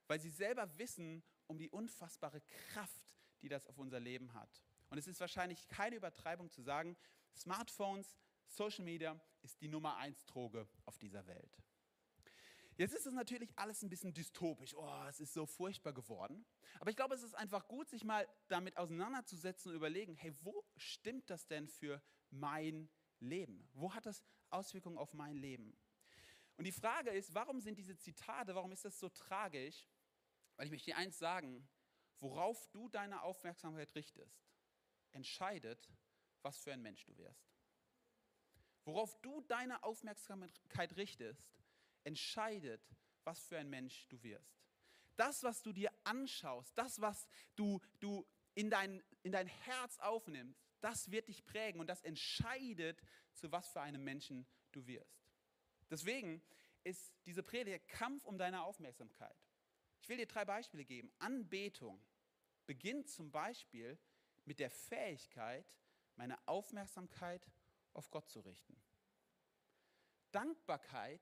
Weil 0.07 0.19
sie 0.19 0.29
selber 0.29 0.77
wissen 0.77 1.23
um 1.47 1.57
die 1.57 1.69
unfassbare 1.69 2.41
Kraft, 2.41 3.07
die 3.41 3.49
das 3.49 3.67
auf 3.67 3.77
unser 3.77 3.99
Leben 3.99 4.33
hat. 4.33 4.61
Und 4.89 4.97
es 4.97 5.07
ist 5.07 5.19
wahrscheinlich 5.19 5.67
keine 5.67 5.95
Übertreibung 5.95 6.49
zu 6.49 6.61
sagen, 6.61 6.97
Smartphones, 7.35 8.17
Social 8.47 8.85
Media 8.85 9.19
ist 9.41 9.61
die 9.61 9.67
Nummer 9.67 9.97
eins 9.97 10.25
Droge 10.25 10.67
auf 10.85 10.97
dieser 10.97 11.27
Welt. 11.27 11.57
Jetzt 12.77 12.93
ist 12.93 13.07
es 13.07 13.13
natürlich 13.13 13.49
alles 13.57 13.81
ein 13.81 13.89
bisschen 13.89 14.13
dystopisch. 14.13 14.75
Oh, 14.75 15.03
es 15.09 15.19
ist 15.19 15.33
so 15.33 15.47
furchtbar 15.47 15.93
geworden. 15.93 16.45
Aber 16.79 16.91
ich 16.91 16.95
glaube, 16.95 17.15
es 17.15 17.23
ist 17.23 17.33
einfach 17.33 17.67
gut, 17.67 17.89
sich 17.89 18.03
mal 18.03 18.27
damit 18.49 18.77
auseinanderzusetzen 18.77 19.71
und 19.71 19.77
überlegen, 19.77 20.15
hey, 20.15 20.31
wo 20.43 20.63
stimmt 20.75 21.29
das 21.29 21.47
denn 21.47 21.67
für 21.67 22.01
mein 22.29 22.87
Leben? 23.19 23.67
Wo 23.73 23.93
hat 23.93 24.05
das 24.05 24.23
Auswirkungen 24.51 24.99
auf 24.99 25.13
mein 25.13 25.35
Leben? 25.35 25.75
Und 26.57 26.65
die 26.65 26.71
Frage 26.71 27.11
ist, 27.11 27.33
warum 27.33 27.59
sind 27.59 27.77
diese 27.77 27.95
Zitate, 27.97 28.55
warum 28.55 28.71
ist 28.71 28.83
das 28.83 28.99
so 28.99 29.09
tragisch? 29.09 29.87
Weil 30.55 30.65
ich 30.65 30.71
möchte 30.71 30.91
dir 30.91 30.97
eins 30.97 31.17
sagen, 31.19 31.67
worauf 32.19 32.67
du 32.71 32.89
deine 32.89 33.21
Aufmerksamkeit 33.21 33.93
richtest, 33.95 34.43
entscheidet, 35.11 35.89
was 36.41 36.57
für 36.57 36.73
ein 36.73 36.81
Mensch 36.81 37.05
du 37.05 37.15
wirst. 37.17 37.47
Worauf 38.85 39.19
du 39.21 39.41
deine 39.41 39.83
Aufmerksamkeit 39.83 40.95
richtest, 40.95 41.45
entscheidet, 42.03 42.81
was 43.23 43.45
für 43.45 43.57
ein 43.57 43.69
Mensch 43.69 44.07
du 44.07 44.21
wirst. 44.23 44.57
Das, 45.15 45.43
was 45.43 45.61
du 45.61 45.73
dir 45.73 45.91
anschaust, 46.05 46.77
das, 46.77 47.01
was 47.01 47.27
du, 47.55 47.81
du 47.99 48.25
in, 48.53 48.69
dein, 48.69 49.03
in 49.23 49.31
dein 49.31 49.47
Herz 49.47 49.99
aufnimmst, 49.99 50.63
das 50.79 51.11
wird 51.11 51.27
dich 51.27 51.45
prägen 51.45 51.81
und 51.81 51.87
das 51.87 52.01
entscheidet, 52.03 53.01
zu 53.33 53.51
was 53.51 53.69
für 53.69 53.81
einem 53.81 54.03
Menschen 54.03 54.47
du 54.71 54.85
wirst. 54.87 55.26
Deswegen 55.89 56.41
ist 56.83 57.13
diese 57.25 57.43
Predigt 57.43 57.87
Kampf 57.87 58.25
um 58.25 58.37
deine 58.37 58.63
Aufmerksamkeit. 58.63 59.35
Ich 60.01 60.09
will 60.09 60.17
dir 60.17 60.25
drei 60.25 60.45
Beispiele 60.45 60.85
geben. 60.85 61.11
Anbetung 61.19 61.99
beginnt 62.65 63.09
zum 63.09 63.31
Beispiel 63.31 63.97
mit 64.45 64.59
der 64.59 64.69
Fähigkeit, 64.69 65.65
meine 66.15 66.37
Aufmerksamkeit 66.47 67.45
auf 67.93 68.09
Gott 68.11 68.29
zu 68.29 68.39
richten. 68.39 68.79
Dankbarkeit 70.31 71.21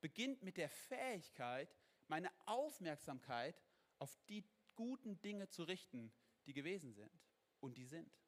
beginnt 0.00 0.42
mit 0.42 0.56
der 0.56 0.68
Fähigkeit, 0.68 1.74
meine 2.08 2.30
Aufmerksamkeit 2.46 3.60
auf 3.98 4.16
die 4.28 4.44
guten 4.74 5.20
Dinge 5.20 5.48
zu 5.48 5.64
richten, 5.64 6.12
die 6.46 6.52
gewesen 6.52 6.92
sind 6.92 7.12
und 7.60 7.78
die 7.78 7.86
sind. 7.86 8.18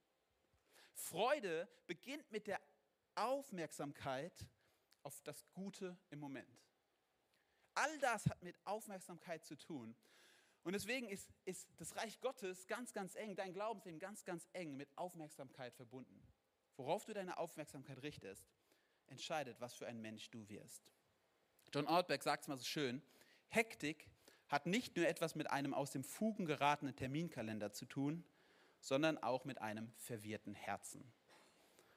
Freude 0.95 1.69
beginnt 1.87 2.31
mit 2.31 2.47
der 2.47 2.61
Aufmerksamkeit 3.15 4.47
auf 5.05 5.23
das 5.23 5.45
Gute 5.53 5.97
im 6.11 6.19
Moment. 6.19 6.61
All 7.75 7.99
das 7.99 8.27
hat 8.27 8.43
mit 8.43 8.57
Aufmerksamkeit 8.65 9.45
zu 9.45 9.57
tun. 9.57 9.95
Und 10.63 10.73
deswegen 10.73 11.09
ist, 11.09 11.31
ist 11.45 11.69
das 11.77 11.95
Reich 11.97 12.21
Gottes 12.21 12.67
ganz, 12.67 12.93
ganz 12.93 13.15
eng, 13.15 13.37
dein 13.37 13.53
Glaubensleben 13.53 14.01
ganz, 14.01 14.25
ganz 14.25 14.49
eng 14.53 14.77
mit 14.77 14.89
Aufmerksamkeit 14.97 15.75
verbunden. 15.75 16.27
Worauf 16.77 17.05
du 17.05 17.13
deine 17.13 17.37
Aufmerksamkeit 17.39 18.03
richtest, 18.03 18.45
entscheidet, 19.07 19.61
was 19.61 19.75
für 19.75 19.87
ein 19.87 20.01
Mensch 20.01 20.31
du 20.31 20.49
wirst. 20.49 20.91
John 21.73 21.87
Ortberg 21.87 22.23
sagt 22.23 22.45
es 22.45 22.49
mal 22.49 22.57
so 22.57 22.65
schön, 22.65 23.03
Hektik 23.49 24.09
hat 24.49 24.67
nicht 24.67 24.97
nur 24.97 25.07
etwas 25.07 25.35
mit 25.35 25.51
einem 25.51 25.75
aus 25.75 25.91
dem 25.91 26.05
Fugen 26.05 26.47
geratenen 26.47 26.97
Terminkalender 26.97 27.73
zu 27.73 27.87
tun, 27.87 28.25
sondern 28.81 29.19
auch 29.19 29.45
mit 29.45 29.61
einem 29.61 29.93
verwirrten 29.97 30.55
Herzen. 30.55 31.13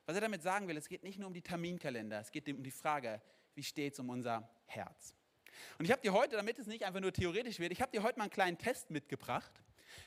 Was 0.07 0.15
er 0.15 0.21
damit 0.21 0.41
sagen 0.41 0.69
will, 0.69 0.77
es 0.77 0.87
geht 0.87 1.03
nicht 1.03 1.19
nur 1.19 1.27
um 1.27 1.33
die 1.33 1.41
Terminkalender, 1.41 2.21
es 2.21 2.31
geht 2.31 2.47
um 2.47 2.63
die 2.63 2.71
Frage, 2.71 3.21
wie 3.55 3.63
steht 3.63 3.91
es 3.91 3.99
um 3.99 4.09
unser 4.09 4.49
Herz. 4.65 5.13
Und 5.77 5.83
ich 5.83 5.91
habe 5.91 6.01
dir 6.01 6.13
heute, 6.13 6.37
damit 6.37 6.57
es 6.59 6.65
nicht 6.65 6.85
einfach 6.85 7.01
nur 7.01 7.11
theoretisch 7.11 7.59
wird, 7.59 7.73
ich 7.73 7.81
habe 7.81 7.91
dir 7.91 8.03
heute 8.03 8.17
mal 8.17 8.23
einen 8.23 8.31
kleinen 8.31 8.57
Test 8.57 8.89
mitgebracht. 8.89 9.51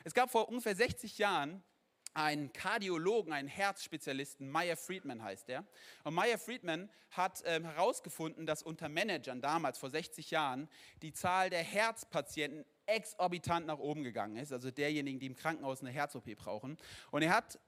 Es 0.02 0.14
gab 0.14 0.30
vor 0.30 0.48
ungefähr 0.48 0.74
60 0.74 1.18
Jahren 1.18 1.62
einen 2.14 2.50
Kardiologen, 2.54 3.34
einen 3.34 3.46
Herzspezialisten, 3.46 4.48
Meyer 4.48 4.78
Friedman 4.78 5.22
heißt 5.22 5.50
er. 5.50 5.66
Und 6.02 6.14
Meyer 6.14 6.38
Friedman 6.38 6.88
hat 7.10 7.42
ähm, 7.44 7.64
herausgefunden, 7.64 8.46
dass 8.46 8.62
unter 8.62 8.88
Managern 8.88 9.42
damals 9.42 9.78
vor 9.78 9.90
60 9.90 10.30
Jahren 10.30 10.70
die 11.02 11.12
Zahl 11.12 11.50
der 11.50 11.62
Herzpatienten 11.62 12.64
exorbitant 12.86 13.66
nach 13.66 13.78
oben 13.78 14.02
gegangen 14.02 14.36
ist, 14.36 14.50
also 14.50 14.70
derjenigen, 14.70 15.20
die 15.20 15.26
im 15.26 15.36
Krankenhaus 15.36 15.82
eine 15.82 15.90
Herz-OP 15.90 16.34
brauchen. 16.36 16.78
Und 17.10 17.20
er 17.20 17.36
hat 17.36 17.60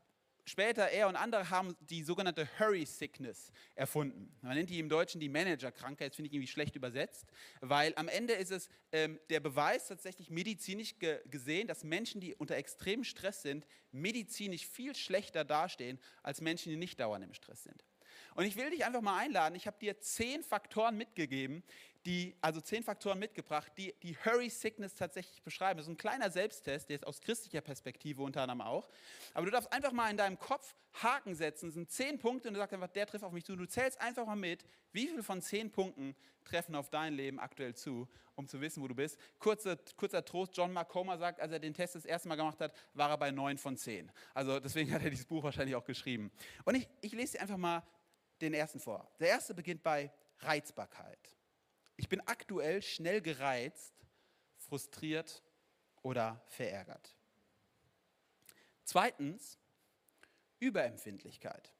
später, 0.45 0.89
er 0.89 1.09
und 1.09 1.17
andere 1.17 1.51
haben 1.51 1.77
die 1.81 2.03
sogenannte 2.03 2.49
Hurry 2.59 2.85
Sickness 2.85 3.53
erfunden. 3.75 4.35
Man 4.43 4.57
nennt 4.57 4.71
die 4.71 4.79
im 4.79 4.89
Deutschen 4.89 5.21
die 5.21 5.29
Managerkrankheit, 5.29 6.11
das 6.11 6.17
finde 6.17 6.29
ich 6.29 6.35
irgendwie 6.35 6.51
schlecht 6.51 6.77
übersetzt, 6.77 7.27
weil 7.61 7.93
am 7.97 8.09
Ende 8.09 8.35
ist 8.35 8.51
es 8.51 8.69
ähm, 8.93 9.19
der 9.31 9.41
Beweis 9.41 9.89
tatsächlich 9.89 10.31
medizinisch 10.31 10.99
ge 10.99 11.21
gesehen, 11.31 11.69
dass 11.69 11.85
Menschen, 11.85 12.21
die 12.21 12.35
unter 12.35 12.57
extremem 12.57 13.05
Stress 13.05 13.43
sind, 13.43 13.67
medizinisch 13.91 14.67
viel 14.67 14.95
schlechter 14.95 15.45
dastehen 15.45 15.99
als 16.23 16.41
Menschen, 16.41 16.71
die 16.71 16.77
nicht 16.77 17.01
dauernd 17.01 17.25
im 17.25 17.35
Stress 17.35 17.63
sind. 17.63 17.85
Und 18.35 18.45
ich 18.45 18.57
will 18.57 18.71
dich 18.71 18.85
einfach 18.85 19.01
mal 19.01 19.19
einladen, 19.19 19.55
ich 19.55 19.67
habe 19.67 19.79
dir 19.79 20.01
zehn 20.01 20.43
Faktoren 20.43 20.97
mitgegeben, 20.97 21.63
die, 22.05 22.35
also 22.41 22.61
zehn 22.61 22.83
Faktoren 22.83 23.19
mitgebracht, 23.19 23.71
die 23.77 23.95
die 24.03 24.17
Hurry 24.17 24.51
Sickness 24.51 24.95
tatsächlich 24.95 25.43
beschreiben. 25.43 25.79
Das 25.79 25.87
ist 25.87 25.93
ein 25.93 25.97
kleiner 25.97 26.31
Selbsttest, 26.31 26.89
der 26.89 26.97
ist 26.97 27.07
aus 27.07 27.21
christlicher 27.21 27.61
Perspektive 27.61 28.23
unter 28.23 28.43
anderem 28.43 28.61
auch. 28.61 28.89
Aber 29.35 29.47
du 29.47 29.53
darfst 29.53 29.73
einfach 29.73 29.93
mal 29.93 30.11
in 30.11 30.17
deinem 30.17 30.39
Kopf 30.39 30.75
Haken 30.95 31.35
setzen. 31.35 31.69
Es 31.69 31.75
sind 31.75 31.91
zehn 31.91 32.19
Punkte 32.19 32.49
und 32.49 32.55
du 32.55 32.61
sagst 32.61 32.75
einfach, 32.75 32.89
der 32.89 33.07
trifft 33.07 33.25
auf 33.25 33.33
mich 33.33 33.45
zu. 33.45 33.57
Du 33.57 33.67
zählst 33.67 34.01
einfach 34.01 34.27
mal 34.27 34.37
mit, 34.37 34.65
wie 34.93 35.07
viele 35.07 35.23
von 35.23 35.41
zehn 35.41 35.71
Punkten 35.71 36.15
treffen 36.45 36.75
auf 36.75 36.91
dein 36.91 37.15
Leben 37.15 37.39
aktuell 37.39 37.75
zu, 37.75 38.09
um 38.35 38.49
zu 38.49 38.61
wissen, 38.61 38.83
wo 38.83 38.89
du 38.89 38.95
bist. 38.95 39.19
Kurzer, 39.39 39.79
kurzer 39.97 40.25
Trost, 40.25 40.57
John 40.57 40.73
McComa 40.73 41.17
sagt, 41.17 41.41
als 41.41 41.53
er 41.53 41.61
den 41.61 41.73
Test 41.73 41.95
das 41.95 42.05
erste 42.05 42.29
Mal 42.29 42.37
gemacht 42.37 42.61
hat, 42.61 42.75
war 42.95 43.11
er 43.11 43.17
bei 43.17 43.31
neun 43.31 43.59
von 43.59 43.77
zehn. 43.77 44.11
Also 44.35 44.59
deswegen 44.61 44.93
hat 44.93 45.03
er 45.03 45.11
dieses 45.11 45.27
Buch 45.27 45.45
wahrscheinlich 45.45 45.77
auch 45.77 45.85
geschrieben. 45.85 46.31
Und 46.65 46.75
ich, 46.75 46.89
ich 47.01 47.13
lese 47.13 47.35
dir 47.35 47.43
einfach 47.43 47.57
mal 47.57 47.83
den 48.41 48.55
ersten 48.55 48.81
vor. 48.81 49.09
Der 49.21 49.29
erste 49.29 49.55
beginnt 49.55 49.83
bei 49.83 50.11
Reizbarkeit. 50.41 51.37
Ich 51.97 52.09
bin 52.09 52.21
aktuell 52.23 52.83
schnell 52.83 53.21
gereizt, 53.21 53.95
frustriert 54.57 55.43
oder 56.03 56.43
verärgert. 56.49 57.17
Zweitens, 58.85 59.59
Überempfindlichkeit. 60.59 61.73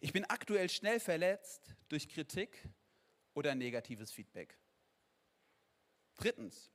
Ich 0.00 0.12
bin 0.12 0.24
aktuell 0.24 0.68
schnell 0.68 1.00
verletzt 1.00 1.74
durch 1.88 2.08
Kritik 2.08 2.68
oder 3.34 3.54
negatives 3.54 4.12
Feedback. 4.12 4.58
Drittens, 6.16 6.70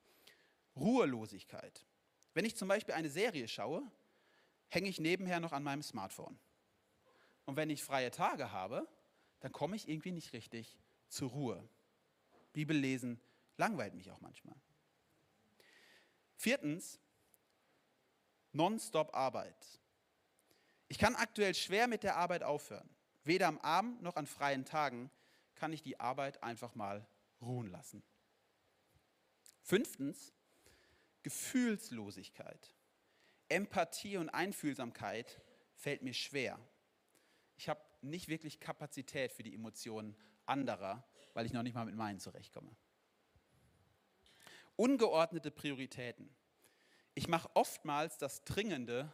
Ruhelosigkeit. 0.76 1.86
Wenn 2.34 2.46
ich 2.46 2.56
zum 2.56 2.68
Beispiel 2.68 2.94
eine 2.94 3.10
Serie 3.10 3.48
schaue, 3.48 3.90
hänge 4.68 4.90
ich 4.90 5.00
nebenher 5.00 5.40
noch 5.40 5.52
an 5.52 5.64
meinem 5.64 5.84
Smartphone. 5.84 6.40
Und 7.46 7.56
wenn 7.56 7.70
ich 7.70 7.84
freie 7.84 8.12
Tage 8.12 8.52
habe, 8.52 8.88
dann 9.40 9.52
komme 9.52 9.76
ich 9.76 9.88
irgendwie 9.88 10.12
nicht 10.12 10.34
richtig 10.34 10.78
zur 11.08 11.30
Ruhe. 11.32 11.68
Bibel 12.60 12.76
lesen 12.76 13.22
langweilt 13.56 13.94
mich 13.94 14.12
auch 14.12 14.20
manchmal. 14.20 14.58
Viertens, 16.36 17.00
Nonstop 18.52 19.16
Arbeit. 19.16 19.80
Ich 20.90 20.98
kann 20.98 21.16
aktuell 21.16 21.56
schwer 21.56 21.88
mit 21.88 22.04
der 22.04 22.18
Arbeit 22.18 22.44
aufhören. 22.44 22.90
Weder 23.24 23.48
am 23.48 23.60
Abend 23.60 24.02
noch 24.02 24.18
an 24.18 24.28
freien 24.28 24.66
Tagen 24.66 25.10
kann 25.56 25.72
ich 25.72 25.84
die 25.84 26.02
Arbeit 26.02 26.44
einfach 26.44 26.76
mal 26.76 27.08
ruhen 27.40 27.68
lassen. 27.68 28.04
Fünftens, 29.62 30.34
Gefühlslosigkeit. 31.24 32.76
Empathie 33.48 34.18
und 34.18 34.30
Einfühlsamkeit 34.30 35.42
fällt 35.76 36.02
mir 36.02 36.14
schwer. 36.14 36.60
Ich 37.56 37.70
habe 37.70 37.80
nicht 38.02 38.28
wirklich 38.28 38.60
Kapazität 38.60 39.32
für 39.32 39.44
die 39.44 39.56
Emotionen 39.56 40.18
anderer, 40.46 41.08
weil 41.40 41.46
ich 41.46 41.54
noch 41.54 41.64
nicht 41.64 41.74
mal 41.74 41.86
mit 41.86 41.96
meinen 41.96 42.20
zurechtkomme. 42.20 42.70
Ungeordnete 44.76 45.52
Prioritäten. 45.52 46.30
Ich 47.14 47.30
mache 47.30 47.50
oftmals 47.54 48.18
das 48.18 48.44
Dringende 48.44 49.10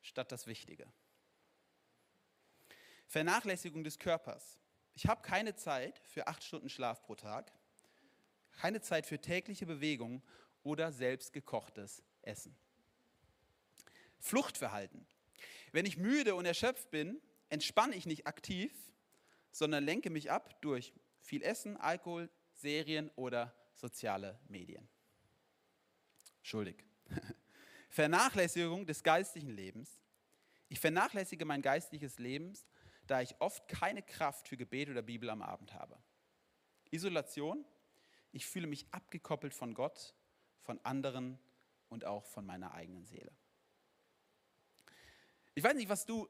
statt 0.00 0.32
das 0.32 0.48
Wichtige. 0.48 0.92
Vernachlässigung 3.06 3.84
des 3.84 4.00
Körpers. 4.00 4.58
Ich 4.94 5.06
habe 5.06 5.22
keine 5.22 5.54
Zeit 5.54 6.00
für 6.00 6.26
acht 6.26 6.42
Stunden 6.42 6.68
Schlaf 6.68 7.00
pro 7.04 7.14
Tag, 7.14 7.52
keine 8.50 8.80
Zeit 8.80 9.06
für 9.06 9.20
tägliche 9.20 9.64
Bewegung 9.64 10.20
oder 10.64 10.90
selbstgekochtes 10.90 12.02
Essen. 12.22 12.58
Fluchtverhalten. 14.18 15.06
Wenn 15.70 15.86
ich 15.86 15.96
müde 15.96 16.34
und 16.34 16.44
erschöpft 16.44 16.90
bin, 16.90 17.22
entspanne 17.50 17.94
ich 17.94 18.04
nicht 18.04 18.26
aktiv, 18.26 18.72
sondern 19.52 19.84
lenke 19.84 20.10
mich 20.10 20.32
ab 20.32 20.60
durch 20.60 20.92
viel 21.28 21.42
Essen, 21.42 21.76
Alkohol, 21.76 22.30
Serien 22.54 23.10
oder 23.14 23.54
soziale 23.74 24.40
Medien. 24.48 24.88
Schuldig. 26.40 26.82
Vernachlässigung 27.90 28.86
des 28.86 29.02
geistlichen 29.02 29.50
Lebens. 29.50 30.00
Ich 30.70 30.80
vernachlässige 30.80 31.44
mein 31.44 31.60
geistliches 31.60 32.18
Leben, 32.18 32.54
da 33.06 33.20
ich 33.20 33.38
oft 33.40 33.68
keine 33.68 34.02
Kraft 34.02 34.48
für 34.48 34.56
Gebet 34.56 34.88
oder 34.88 35.02
Bibel 35.02 35.28
am 35.28 35.42
Abend 35.42 35.74
habe. 35.74 35.98
Isolation. 36.90 37.64
Ich 38.32 38.46
fühle 38.46 38.66
mich 38.66 38.86
abgekoppelt 38.90 39.52
von 39.52 39.74
Gott, 39.74 40.14
von 40.60 40.80
anderen 40.82 41.38
und 41.90 42.06
auch 42.06 42.24
von 42.24 42.46
meiner 42.46 42.72
eigenen 42.72 43.04
Seele. 43.04 43.32
Ich 45.54 45.62
weiß 45.62 45.74
nicht, 45.74 45.88
was 45.90 46.06
du 46.06 46.26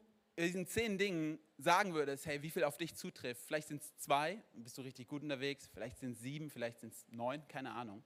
diesen 0.46 0.66
zehn 0.66 0.98
Dingen 0.98 1.38
sagen 1.58 1.94
würdest, 1.94 2.26
hey, 2.26 2.42
wie 2.42 2.50
viel 2.50 2.64
auf 2.64 2.76
dich 2.76 2.94
zutrifft. 2.94 3.42
Vielleicht 3.44 3.68
sind 3.68 3.82
es 3.82 3.96
zwei, 3.98 4.40
bist 4.54 4.78
du 4.78 4.82
richtig 4.82 5.08
gut 5.08 5.22
unterwegs, 5.22 5.68
vielleicht 5.72 5.98
sind 5.98 6.12
es 6.12 6.20
sieben, 6.20 6.50
vielleicht 6.50 6.78
sind 6.80 6.92
es 6.92 7.06
neun, 7.10 7.46
keine 7.48 7.72
Ahnung. 7.72 8.04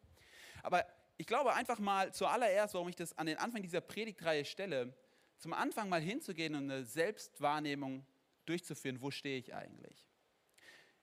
Aber 0.62 0.87
ich 1.18 1.27
glaube 1.27 1.55
einfach 1.55 1.79
mal 1.79 2.12
zuallererst, 2.12 2.75
warum 2.75 2.88
ich 2.88 2.97
das 2.97 3.16
an 3.18 3.27
den 3.27 3.38
Anfang 3.38 3.62
dieser 3.62 3.81
Predigtreihe 3.81 4.45
stelle, 4.45 4.95
zum 5.38 5.53
Anfang 5.53 5.88
mal 5.88 6.01
hinzugehen 6.01 6.55
und 6.55 6.71
eine 6.71 6.85
Selbstwahrnehmung 6.85 8.07
durchzuführen, 8.47 9.01
wo 9.01 9.11
stehe 9.11 9.38
ich 9.38 9.55
eigentlich. 9.55 10.07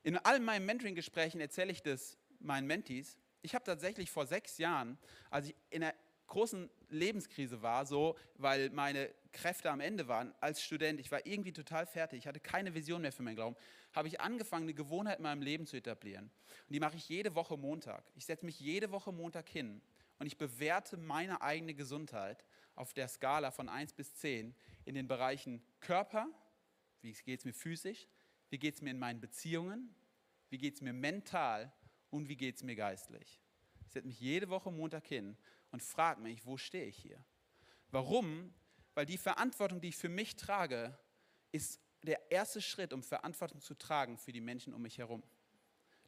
In 0.04 0.18
all 0.18 0.39
meinen 0.39 0.65
Mentoring-Gesprächen 0.65 1.42
erzähle 1.42 1.72
ich 1.72 1.84
das 1.84 2.18
meinen 2.39 2.68
Mentees. 2.68 3.18
Ich 3.42 3.54
habe 3.54 3.65
tatsächlich 3.65 4.10
vor 4.10 4.26
sechs 4.26 4.58
Jahren, 4.58 4.98
als 5.30 5.48
ich 5.48 5.56
in 5.70 5.84
einer 5.84 5.94
großen 6.30 6.70
Lebenskrise 6.89 7.62
war, 7.62 7.86
so, 7.86 8.15
weil 8.36 8.70
meine 8.70 9.13
Kräfte 9.32 9.70
am 9.70 9.80
Ende 9.80 10.08
waren, 10.08 10.34
als 10.39 10.63
Student, 10.63 11.00
ich 11.00 11.12
war 11.12 11.26
irgendwie 11.26 11.52
total 11.52 11.86
fertig, 11.86 12.20
ich 12.20 12.28
hatte 12.28 12.39
keine 12.39 12.74
Vision 12.74 13.02
mehr 13.02 13.12
für 13.12 13.24
meinen 13.24 13.36
Glauben, 13.36 13.56
habe 13.94 14.08
ich 14.08 14.22
angefangen, 14.22 14.63
eine 14.63 14.74
Gewohnheit 14.74 15.18
in 15.18 15.24
meinem 15.24 15.42
Leben 15.42 15.65
zu 15.65 15.78
etablieren. 15.78 16.32
Und 16.68 16.74
die 16.74 16.80
mache 16.80 16.96
ich 16.96 17.10
jede 17.10 17.36
Woche 17.36 17.58
Montag. 17.58 18.04
Ich 18.15 18.26
setze 18.26 18.46
mich 18.46 18.60
jede 18.60 18.92
Woche 18.92 19.12
Montag 19.12 19.50
hin 19.50 19.82
und 20.20 20.28
ich 20.28 20.38
bewerte 20.38 20.98
meine 20.98 21.42
eigene 21.42 21.74
Gesundheit 21.74 22.46
auf 22.76 22.94
der 22.94 23.08
Skala 23.08 23.52
von 23.52 23.68
1 23.68 23.94
bis 23.94 24.15
10 24.15 24.56
in 24.86 24.96
den 24.96 25.08
Bereichen 25.08 25.62
Körper, 25.80 26.28
wie 27.02 27.12
geht 27.12 27.39
es 27.39 27.46
mir 27.46 27.54
physisch, 27.54 28.08
wie 28.50 28.60
geht 28.60 28.76
es 28.76 28.82
mir 28.82 28.92
in 28.92 29.00
meinen 29.00 29.20
Beziehungen, 29.20 29.94
wie 30.50 30.58
geht 30.58 30.76
es 30.76 30.82
mir 30.82 30.94
mental 30.94 31.72
und 32.10 32.30
wie 32.30 32.36
geht 32.36 32.56
es 32.56 32.63
mir 32.63 32.76
geistlich. 32.76 33.39
Setze 33.89 34.08
mich 34.08 34.19
jede 34.19 34.49
Woche 34.49 34.71
Montag 34.71 35.08
hin 35.08 35.38
und 35.71 35.82
frage 35.82 36.21
mich, 36.21 36.45
wo 36.45 36.58
stehe 36.58 36.86
ich 36.86 36.97
hier? 36.97 37.23
Warum? 37.91 38.54
Weil 38.93 39.06
die 39.06 39.17
Verantwortung, 39.17 39.82
die 39.82 39.89
ich 39.89 39.97
für 39.97 40.10
mich 40.10 40.36
trage, 40.36 40.97
ist 41.52 41.80
der 42.04 42.32
erste 42.32 42.62
Schritt, 42.62 42.93
um 42.93 43.04
Verantwortung 43.04 43.62
zu 43.62 43.73
tragen 43.73 44.17
für 44.17 44.32
die 44.32 44.41
Menschen 44.41 44.73
um 44.73 44.82
mich 44.82 44.97
herum. 44.97 45.23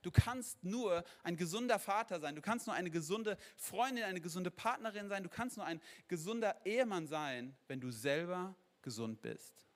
Du 0.01 0.09
kannst 0.09 0.63
nur 0.63 1.03
ein 1.23 1.37
gesunder 1.37 1.77
Vater 1.77 2.19
sein, 2.19 2.35
du 2.35 2.41
kannst 2.41 2.65
nur 2.65 2.75
eine 2.75 2.89
gesunde 2.89 3.37
Freundin, 3.55 4.03
eine 4.03 4.21
gesunde 4.21 4.49
Partnerin 4.49 5.09
sein, 5.09 5.23
du 5.23 5.29
kannst 5.29 5.57
nur 5.57 5.65
ein 5.65 5.79
gesunder 6.07 6.65
Ehemann 6.65 7.07
sein, 7.07 7.55
wenn 7.67 7.79
du 7.79 7.91
selber 7.91 8.55
gesund 8.81 9.21
bist. 9.21 9.67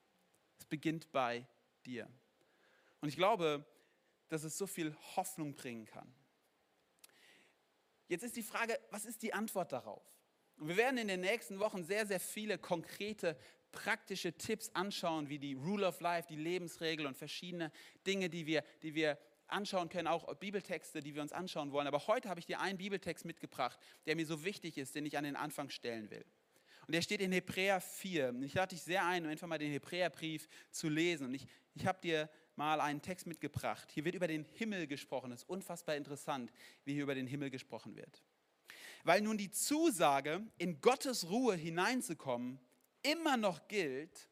Es 0.58 0.66
beginnt 0.66 1.12
bei 1.12 1.48
dir. 1.86 2.10
Und 3.02 3.10
ich 3.10 3.16
glaube, 3.16 3.66
dass 4.28 4.44
es 4.44 4.58
so 4.58 4.66
viel 4.66 4.96
Hoffnung 5.16 5.54
bringen 5.56 5.86
kann. 5.86 6.12
Jetzt 8.08 8.24
ist 8.24 8.36
die 8.36 8.44
Frage, 8.44 8.80
was 8.92 9.06
ist 9.06 9.22
die 9.22 9.34
Antwort 9.34 9.72
darauf? 9.72 10.04
Und 10.58 10.70
wir 10.70 10.78
werden 10.78 10.98
in 10.98 11.08
den 11.08 11.22
nächsten 11.22 11.60
Wochen 11.60 11.84
sehr, 11.84 12.06
sehr 12.06 12.20
viele 12.20 12.58
konkrete, 12.58 13.38
praktische 13.72 14.38
Tipps 14.38 14.70
anschauen, 14.74 15.28
wie 15.30 15.40
die 15.40 15.54
Rule 15.54 15.88
of 15.88 16.00
Life, 16.00 16.28
die 16.30 16.38
Lebensregel 16.38 17.06
und 17.06 17.18
verschiedene 17.18 17.72
Dinge, 18.08 18.30
die 18.30 18.46
wir, 18.46 18.64
die 18.84 18.96
wir 18.96 19.18
anschauen 19.48 19.90
können, 19.90 20.08
auch 20.08 20.34
Bibeltexte, 20.36 21.02
die 21.02 21.14
wir 21.14 21.22
uns 21.22 21.34
anschauen 21.34 21.72
wollen. 21.72 21.88
Aber 21.88 22.08
heute 22.08 22.30
habe 22.30 22.40
ich 22.40 22.46
dir 22.46 22.60
einen 22.60 22.78
Bibeltext 22.78 23.26
mitgebracht, 23.26 23.80
der 24.06 24.16
mir 24.16 24.26
so 24.26 24.44
wichtig 24.44 24.78
ist, 24.78 24.96
den 24.96 25.06
ich 25.06 25.18
an 25.18 25.24
den 25.24 25.36
Anfang 25.36 25.70
stellen 25.70 26.10
will. 26.10 26.26
Und 26.88 26.94
der 26.94 27.02
steht 27.02 27.22
in 27.22 27.32
Hebräer 27.32 27.82
4. 27.82 28.30
Und 28.30 28.44
ich 28.44 28.54
lade 28.54 28.76
dich 28.76 28.84
sehr 28.84 29.06
ein, 29.06 29.26
um 29.26 29.32
einfach 29.32 29.48
mal 29.48 29.58
den 29.58 29.72
Hebräerbrief 29.72 30.48
zu 30.72 30.88
lesen. 30.88 31.28
Und 31.28 31.34
ich, 31.34 31.48
ich 31.74 31.86
habe 31.86 32.00
dir 32.00 32.30
mal 32.58 32.82
einen 32.82 33.02
Text 33.02 33.28
mitgebracht. 33.28 33.90
Hier 33.92 34.06
wird 34.06 34.16
über 34.16 34.28
den 34.28 34.46
Himmel 34.46 34.88
gesprochen. 34.88 35.32
Es 35.32 35.44
ist 35.44 35.50
unfassbar 35.50 35.96
interessant, 35.96 36.52
wie 36.84 36.94
hier 36.94 37.04
über 37.04 37.16
den 37.16 37.28
Himmel 37.28 37.50
gesprochen 37.50 37.96
wird. 37.96 38.24
Weil 39.04 39.22
nun 39.22 39.38
die 39.38 39.52
Zusage, 39.52 40.42
in 40.58 40.82
Gottes 40.82 41.30
Ruhe 41.30 41.56
hineinzukommen, 41.56 42.60
immer 43.04 43.38
noch 43.38 43.68
gilt, 43.68 44.30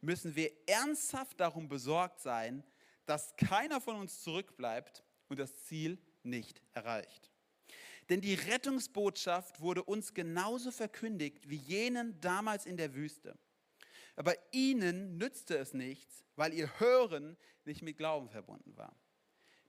müssen 0.00 0.34
wir 0.34 0.50
ernsthaft 0.66 1.38
darum 1.38 1.68
besorgt 1.68 2.20
sein, 2.20 2.64
dass 3.06 3.36
keiner 3.36 3.80
von 3.80 3.96
uns 3.96 4.22
zurückbleibt 4.22 5.04
und 5.28 5.38
das 5.38 5.64
Ziel 5.64 5.98
nicht 6.22 6.62
erreicht. 6.72 7.30
Denn 8.08 8.20
die 8.20 8.34
Rettungsbotschaft 8.34 9.60
wurde 9.60 9.84
uns 9.84 10.14
genauso 10.14 10.72
verkündigt 10.72 11.48
wie 11.48 11.56
jenen 11.56 12.20
damals 12.20 12.66
in 12.66 12.76
der 12.76 12.94
Wüste. 12.94 13.38
Aber 14.20 14.36
ihnen 14.52 15.16
nützte 15.16 15.56
es 15.56 15.72
nichts, 15.72 16.26
weil 16.36 16.52
ihr 16.52 16.78
Hören 16.78 17.38
nicht 17.64 17.80
mit 17.80 17.96
Glauben 17.96 18.28
verbunden 18.28 18.76
war. 18.76 18.94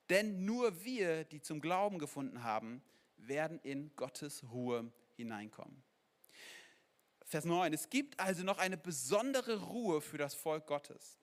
Denn 0.10 0.44
nur 0.44 0.84
wir, 0.84 1.24
die 1.24 1.40
zum 1.40 1.62
Glauben 1.62 2.00
gefunden 2.00 2.44
haben, 2.44 2.84
werden 3.16 3.62
in 3.64 3.96
Gottes 3.96 4.44
Ruhe 4.52 4.92
hineinkommen. 5.16 5.82
Vers 7.24 7.46
9. 7.46 7.72
Es 7.72 7.90
gibt 7.90 8.20
also 8.20 8.44
noch 8.44 8.58
eine 8.58 8.76
besondere 8.76 9.62
Ruhe 9.62 10.02
für 10.02 10.18
das 10.18 10.36
Volk 10.36 10.68
Gottes. 10.68 11.18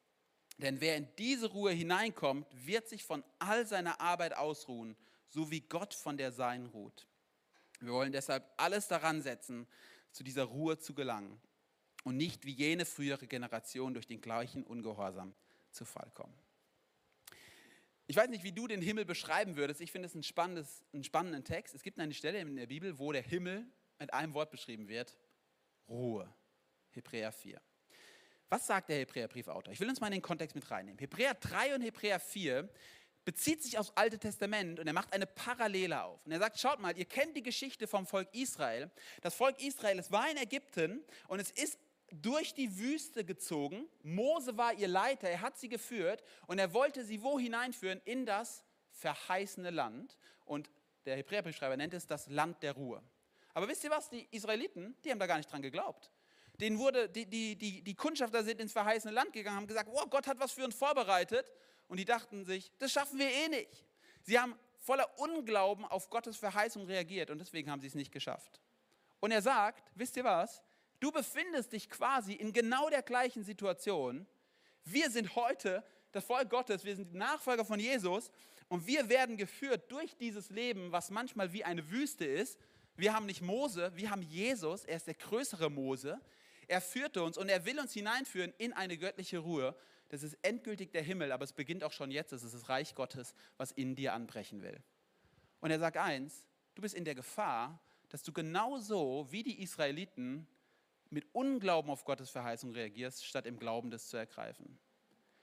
Denn 0.57 0.81
wer 0.81 0.97
in 0.97 1.07
diese 1.19 1.49
Ruhe 1.51 1.73
hineinkommt, 1.73 2.47
wird 2.67 2.89
sich 2.89 3.05
von 3.05 3.23
all 3.41 3.67
seiner 3.67 4.01
Arbeit 4.01 4.39
ausruhen, 4.39 4.97
so 5.29 5.51
wie 5.51 5.61
Gott 5.61 5.93
von 5.93 6.17
der 6.17 6.33
Sein 6.33 6.65
ruht. 6.65 7.07
Wir 7.81 7.93
wollen 7.93 8.13
deshalb 8.13 8.51
alles 8.57 8.89
daran 8.89 9.21
setzen, 9.21 9.67
zu 10.13 10.25
dieser 10.25 10.45
Ruhe 10.45 10.79
zu 10.79 10.95
gelangen 10.95 11.39
und 12.09 12.17
nicht 12.17 12.47
wie 12.47 12.53
jene 12.53 12.87
frühere 12.87 13.27
Generation 13.27 13.93
durch 13.93 14.07
den 14.07 14.23
gleichen 14.23 14.65
Ungehorsam 14.65 15.35
zu 15.71 15.85
Fall 15.85 16.11
kommen. 16.15 16.35
Ich 18.07 18.17
weiß 18.17 18.31
nicht, 18.31 18.43
wie 18.45 18.53
du 18.53 18.67
den 18.67 18.81
Himmel 18.81 19.05
beschreiben 19.05 19.57
würdest. 19.57 19.83
Ich 19.83 19.93
finde 19.93 20.07
es 20.07 20.15
ein 20.15 20.25
einen 20.95 21.05
spannenden 21.05 21.45
Text. 21.45 21.75
Es 21.75 21.83
gibt 21.83 22.01
eine 22.01 22.15
Stelle 22.15 22.41
in 22.41 22.57
der 22.57 22.67
Bibel, 22.67 22.99
wo 22.99 23.13
der 23.13 23.21
Himmel 23.21 23.67
mit 23.99 24.15
einem 24.15 24.33
Wort 24.33 24.51
beschrieben 24.51 24.89
wird. 24.89 25.19
Ruhe. 25.87 26.33
Hebräer 26.93 27.31
4. 27.31 27.61
Was 28.49 28.67
sagt 28.67 28.89
der 28.89 29.01
Hebräerbriefautor? 29.01 29.71
Ich 29.75 29.81
will 29.81 29.91
uns 29.91 30.01
mal 30.01 30.07
in 30.07 30.15
den 30.15 30.23
Kontext 30.23 30.57
mit 30.57 30.71
reinnehmen. 30.71 30.99
Hebräer 30.99 31.35
3 31.35 31.75
und 31.75 31.83
Hebräer 31.83 32.19
4 32.19 32.71
bezieht 33.27 33.63
sich 33.63 33.77
aufs 33.77 33.93
Alte 33.95 34.19
Testament 34.19 34.81
und 34.81 34.87
er 34.87 34.95
macht 34.95 35.13
eine 35.13 35.27
Parallele 35.27 36.03
auf. 36.03 36.25
Und 36.25 36.33
er 36.33 36.39
sagt, 36.39 36.59
schaut 36.59 36.81
mal, 36.81 36.97
ihr 36.97 37.05
kennt 37.05 37.37
die 37.37 37.43
Geschichte 37.43 37.87
vom 37.87 38.07
Volk 38.07 38.27
Israel. 38.33 38.91
Das 39.21 39.35
Volk 39.35 39.61
Israel, 39.61 39.99
es 39.99 40.11
war 40.11 40.31
in 40.31 40.39
Ägypten 40.39 41.05
und 41.27 41.39
es 41.39 41.51
ist 41.51 41.79
durch 42.11 42.55
die 42.55 42.79
Wüste 42.79 43.25
gezogen. 43.25 43.89
Mose 44.03 44.57
war 44.57 44.75
ihr 44.75 44.89
Leiter, 44.89 45.29
er 45.29 45.41
hat 45.41 45.59
sie 45.59 45.69
geführt 45.69 46.23
und 46.47 46.59
er 46.59 46.73
wollte 46.73 47.05
sie 47.05 47.23
wo 47.23 47.39
hineinführen? 47.39 48.01
In 48.05 48.27
das 48.27 48.65
verheißene 48.91 49.71
Land. 49.71 50.19
Und 50.45 50.71
der 51.05 51.17
Hebräerbriefschreiber 51.17 51.77
nennt 51.77 51.95
es 51.95 52.07
das 52.07 52.29
Land 52.29 52.63
der 52.63 52.73
Ruhe. 52.73 53.03
Aber 53.55 53.69
wisst 53.69 53.85
ihr 53.85 53.91
was? 53.91 54.09
Die 54.09 54.27
Israeliten, 54.31 54.97
die 55.05 55.11
haben 55.11 55.19
da 55.19 55.27
gar 55.27 55.37
nicht 55.37 55.51
dran 55.51 55.63
geglaubt. 55.63 56.11
Denen 56.61 56.79
wurde, 56.79 57.09
die, 57.09 57.27
die, 57.27 57.57
die, 57.57 57.83
die 57.83 57.95
Kundschafter 57.95 58.43
sind 58.43 58.61
ins 58.61 58.73
verheißene 58.73 59.13
Land 59.13 59.33
gegangen, 59.33 59.57
haben 59.57 59.67
gesagt, 59.67 59.89
oh, 59.93 60.07
Gott 60.07 60.27
hat 60.27 60.41
was 60.41 60.53
für 60.53 60.65
uns 60.65 60.75
vorbereitet. 60.75 61.53
Und 61.87 61.99
die 61.99 62.05
dachten 62.05 62.45
sich, 62.45 62.73
das 62.79 62.93
schaffen 62.93 63.19
wir 63.19 63.31
eh 63.31 63.49
nicht. 63.49 63.85
Sie 64.23 64.39
haben 64.39 64.55
voller 64.79 65.19
Unglauben 65.19 65.85
auf 65.85 66.11
Gottes 66.11 66.37
Verheißung 66.37 66.87
reagiert 66.87 67.31
und 67.31 67.39
deswegen 67.39 67.71
haben 67.71 67.81
sie 67.81 67.87
es 67.87 67.95
nicht 67.95 68.13
geschafft. 68.13 68.61
Und 69.21 69.31
er 69.31 69.43
sagt, 69.43 69.91
wisst 69.95 70.17
ihr 70.17 70.25
was? 70.25 70.63
Du 71.01 71.13
befindest 71.13 71.73
dich 71.73 71.89
quasi 71.89 72.33
in 72.33 72.53
genau 72.53 72.91
der 72.91 73.03
gleichen 73.03 73.45
Situation. 73.45 74.27
Wir 74.85 75.11
sind 75.11 75.37
heute 75.37 75.85
das 76.13 76.25
Volk 76.25 76.51
Gottes, 76.51 76.85
wir 76.85 76.97
sind 76.97 77.13
die 77.13 77.17
Nachfolger 77.17 77.65
von 77.65 77.79
Jesus 77.79 78.31
und 78.69 78.87
wir 78.87 79.09
werden 79.09 79.37
geführt 79.37 79.91
durch 79.93 80.17
dieses 80.17 80.51
Leben, 80.51 80.91
was 80.91 81.11
manchmal 81.11 81.53
wie 81.53 81.65
eine 81.65 81.91
Wüste 81.91 82.25
ist. 82.25 82.59
Wir 82.97 83.15
haben 83.15 83.27
nicht 83.27 83.43
Mose, 83.43 83.93
wir 83.95 84.11
haben 84.11 84.23
Jesus, 84.23 84.85
er 84.85 84.97
ist 84.97 85.07
der 85.07 85.15
größere 85.15 85.71
Mose. 85.71 86.21
Er 86.67 86.81
führte 86.81 87.23
uns 87.23 87.39
und 87.39 87.49
er 87.49 87.65
will 87.65 87.79
uns 87.79 87.93
hineinführen 87.93 88.53
in 88.59 88.73
eine 88.73 88.99
göttliche 88.99 89.39
Ruhe. 89.39 89.77
Das 90.11 90.23
ist 90.23 90.37
endgültig 90.43 90.91
der 90.93 91.03
Himmel, 91.03 91.33
aber 91.33 91.45
es 91.45 91.53
beginnt 91.53 91.85
auch 91.85 91.93
schon 91.93 92.11
jetzt. 92.11 92.33
Es 92.33 92.43
ist 92.43 92.55
das 92.55 92.69
Reich 92.69 92.95
Gottes, 92.95 93.35
was 93.57 93.73
in 93.73 93.95
dir 93.95 94.15
anbrechen 94.15 94.63
will. 94.63 94.83
Und 95.61 95.71
er 95.71 95.79
sagt 95.79 95.97
eins, 95.97 96.45
du 96.75 96.83
bist 96.83 96.95
in 96.95 97.05
der 97.05 97.15
Gefahr, 97.15 97.81
dass 98.09 98.23
du 98.23 98.33
genauso 98.33 99.27
wie 99.31 99.43
die 99.43 99.63
Israeliten 99.63 100.47
mit 101.11 101.27
Unglauben 101.35 101.91
auf 101.91 102.05
Gottes 102.05 102.31
Verheißung 102.31 102.73
reagierst, 102.73 103.25
statt 103.25 103.47
im 103.47 103.59
Glauben 103.59 103.91
das 103.91 104.09
zu 104.09 104.17
ergreifen. 104.17 104.79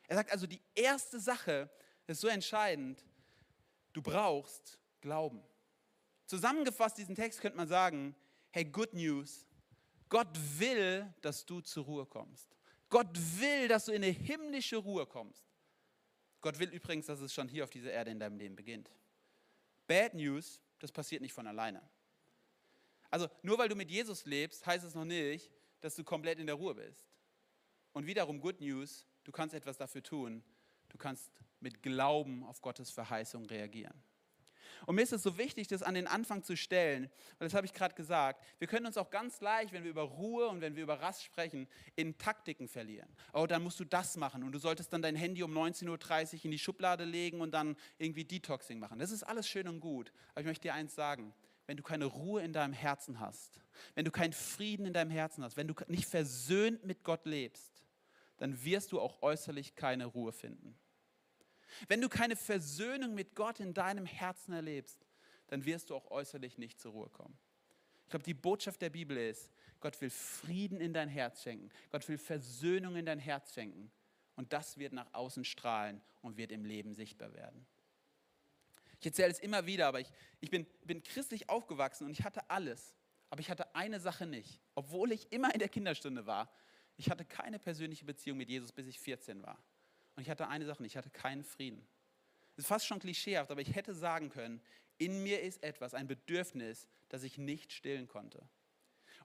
Er 0.08 0.17
sagt 0.17 0.32
also, 0.32 0.45
die 0.47 0.62
erste 0.75 1.19
Sache 1.19 1.69
ist 2.08 2.21
so 2.21 2.28
entscheidend, 2.28 3.04
du 3.93 4.01
brauchst 4.01 4.80
Glauben. 5.01 5.41
Zusammengefasst 6.25 6.97
diesen 6.97 7.15
Text 7.15 7.41
könnte 7.41 7.58
man 7.58 7.67
sagen, 7.67 8.15
hey, 8.51 8.65
good 8.65 8.93
news, 8.93 9.47
Gott 10.10 10.30
will, 10.58 11.13
dass 11.21 11.45
du 11.45 11.62
zur 11.62 11.86
Ruhe 11.86 12.06
kommst. 12.06 12.56
Gott 12.89 13.10
will, 13.39 13.67
dass 13.67 13.86
du 13.86 13.91
in 13.91 14.04
eine 14.04 14.12
himmlische 14.12 14.78
Ruhe 14.78 15.06
kommst. 15.06 15.43
Gott 16.41 16.60
will 16.60 16.69
übrigens, 16.69 17.08
dass 17.08 17.19
es 17.21 17.34
schon 17.34 17.47
hier 17.47 17.63
auf 17.63 17.69
dieser 17.71 17.91
Erde 17.91 18.12
in 18.12 18.19
deinem 18.19 18.38
Leben 18.38 18.56
beginnt. 18.56 18.91
Bad 19.88 20.13
News, 20.13 20.62
das 20.80 20.91
passiert 20.91 21.21
nicht 21.21 21.34
von 21.34 21.47
alleine. 21.47 21.82
Also 23.10 23.28
nur 23.41 23.58
weil 23.58 23.69
du 23.69 23.75
mit 23.75 23.89
Jesus 23.89 24.25
lebst, 24.25 24.65
heißt 24.65 24.86
es 24.86 24.93
noch 24.93 25.06
nicht, 25.06 25.51
dass 25.86 25.93
du 25.93 26.04
komplett 26.04 26.39
in 26.39 26.48
der 26.48 26.56
Ruhe 26.56 26.74
bist. 26.74 27.06
Und 27.93 28.08
wiederum 28.08 28.41
Good 28.41 28.60
News, 28.60 29.06
du 29.24 29.32
kannst 29.32 29.54
etwas 29.54 29.78
dafür 29.78 30.02
tun. 30.02 30.43
Du 30.89 30.98
kannst 30.98 31.32
mit 31.60 31.84
Glauben 31.84 32.43
auf 32.43 32.60
Gottes 32.62 32.89
Verheißung 32.89 33.45
reagieren. 33.45 33.93
Und 34.88 34.95
mir 34.95 35.04
ist 35.04 35.13
es 35.13 35.21
so 35.21 35.38
wichtig, 35.38 35.67
das 35.67 35.84
an 35.84 35.93
den 35.93 36.08
Anfang 36.08 36.41
zu 36.41 36.58
stellen, 36.58 37.12
weil 37.38 37.48
das 37.48 37.54
habe 37.54 37.67
ich 37.67 37.74
gerade 37.74 37.93
gesagt. 37.93 38.43
Wir 38.58 38.67
können 38.67 38.88
uns 38.88 38.98
auch 38.98 39.12
ganz 39.12 39.41
leicht, 39.41 39.74
wenn 39.74 39.84
wir 39.84 39.91
über 39.91 40.02
Ruhe 40.02 40.48
und 40.48 40.60
wenn 40.60 40.76
wir 40.76 40.82
über 40.82 41.00
Rast 41.00 41.24
sprechen, 41.24 41.67
in 41.95 42.17
Taktiken 42.17 42.67
verlieren. 42.67 43.15
Oh, 43.32 43.45
dann 43.45 43.62
musst 43.62 43.80
du 43.80 43.86
das 43.86 44.17
machen 44.17 44.43
und 44.43 44.54
du 44.54 44.60
solltest 44.60 44.91
dann 44.91 45.04
dein 45.04 45.15
Handy 45.15 45.43
um 45.43 45.56
19.30 45.56 46.34
Uhr 46.34 46.45
in 46.45 46.52
die 46.52 46.60
Schublade 46.60 47.04
legen 47.04 47.41
und 47.41 47.52
dann 47.52 47.78
irgendwie 48.00 48.26
Detoxing 48.26 48.80
machen. 48.80 48.98
Das 48.98 49.12
ist 49.12 49.21
alles 49.21 49.48
schön 49.48 49.67
und 49.67 49.82
gut. 49.82 50.12
Aber 50.32 50.41
ich 50.41 50.48
möchte 50.48 50.63
dir 50.63 50.74
eins 50.74 50.95
sagen. 50.95 51.32
Wenn 51.67 51.78
du 51.78 51.84
keine 51.84 52.06
Ruhe 52.06 52.41
in 52.41 52.54
deinem 52.54 52.73
Herzen 52.73 53.19
hast, 53.19 53.60
wenn 53.95 54.06
du 54.06 54.12
keinen 54.12 54.34
Frieden 54.34 54.86
in 54.86 54.93
deinem 54.93 55.12
Herzen 55.12 55.43
hast, 55.43 55.58
wenn 55.58 55.67
du 55.67 55.73
nicht 55.88 56.08
versöhnt 56.08 56.86
mit 56.86 57.04
Gott 57.04 57.25
lebst, 57.25 57.84
dann 58.38 58.63
wirst 58.63 58.91
du 58.91 58.99
auch 58.99 59.21
äußerlich 59.21 59.75
keine 59.75 60.06
Ruhe 60.06 60.32
finden. 60.32 60.78
Wenn 61.88 62.01
du 62.01 62.10
keine 62.10 62.36
Versöhnung 62.36 63.15
mit 63.15 63.36
Gott 63.36 63.60
in 63.60 63.73
deinem 63.73 64.06
Herzen 64.06 64.54
erlebst, 64.54 65.06
dann 65.47 65.65
wirst 65.65 65.89
du 65.89 65.95
auch 65.95 66.12
äußerlich 66.12 66.58
nicht 66.58 66.80
zur 66.80 66.91
Ruhe 66.91 67.10
kommen. 67.10 67.38
Ich 68.04 68.10
glaube, 68.10 68.23
die 68.23 68.34
Botschaft 68.34 68.82
der 68.82 68.91
Bibel 68.91 69.17
ist, 69.17 69.51
Gott 69.80 69.99
will 70.01 70.10
Frieden 70.10 70.80
in 70.80 70.93
dein 70.93 71.10
Herz 71.10 71.41
schenken. 71.43 71.69
Gott 71.91 72.08
will 72.08 72.17
Versöhnung 72.17 72.95
in 72.95 73.06
dein 73.06 73.19
Herz 73.19 73.54
schenken. 73.54 73.91
Und 74.36 74.54
das 74.54 74.78
wird 74.78 74.93
nach 74.93 75.13
außen 75.13 75.45
strahlen 75.45 76.01
und 76.21 76.38
wird 76.38 76.51
im 76.51 76.65
Leben 76.65 76.93
sichtbar 76.93 77.34
werden. 77.34 77.65
Ich 78.99 79.05
erzähle 79.05 79.31
es 79.31 79.39
immer 79.39 79.65
wieder, 79.65 79.88
aber 79.88 79.99
ich, 79.99 80.12
ich 80.39 80.49
bin, 80.49 80.65
bin 80.84 81.03
christlich 81.03 81.49
aufgewachsen 81.49 82.05
und 82.05 82.12
ich 82.12 82.23
hatte 82.23 82.49
alles. 82.49 82.95
Aber 83.29 83.41
ich 83.41 83.49
hatte 83.49 83.75
eine 83.75 83.99
Sache 83.99 84.25
nicht. 84.25 84.62
Obwohl 84.75 85.12
ich 85.12 85.31
immer 85.31 85.53
in 85.53 85.60
der 85.60 85.69
Kinderstunde 85.69 86.25
war. 86.25 86.51
Ich 86.97 87.10
hatte 87.10 87.25
keine 87.25 87.60
persönliche 87.60 88.05
Beziehung 88.05 88.38
mit 88.38 88.49
Jesus, 88.49 88.71
bis 88.71 88.88
ich 88.88 88.99
14 88.99 89.43
war. 89.43 89.62
Und 90.15 90.21
ich 90.23 90.29
hatte 90.29 90.47
eine 90.47 90.65
Sache, 90.65 90.86
ich 90.86 90.95
hatte 90.95 91.10
keinen 91.10 91.43
Frieden. 91.43 91.86
Das 92.55 92.63
ist 92.63 92.69
fast 92.69 92.88
schon 92.88 92.99
klischeehaft, 92.99 93.51
aber 93.51 93.60
ich 93.60 93.75
hätte 93.75 93.93
sagen 93.93 94.29
können, 94.29 94.62
in 94.97 95.23
mir 95.23 95.41
ist 95.41 95.62
etwas, 95.62 95.93
ein 95.93 96.08
Bedürfnis, 96.08 96.88
das 97.10 97.23
ich 97.23 97.38
nicht 97.38 97.73
stillen 97.73 98.08
konnte. 98.08 98.47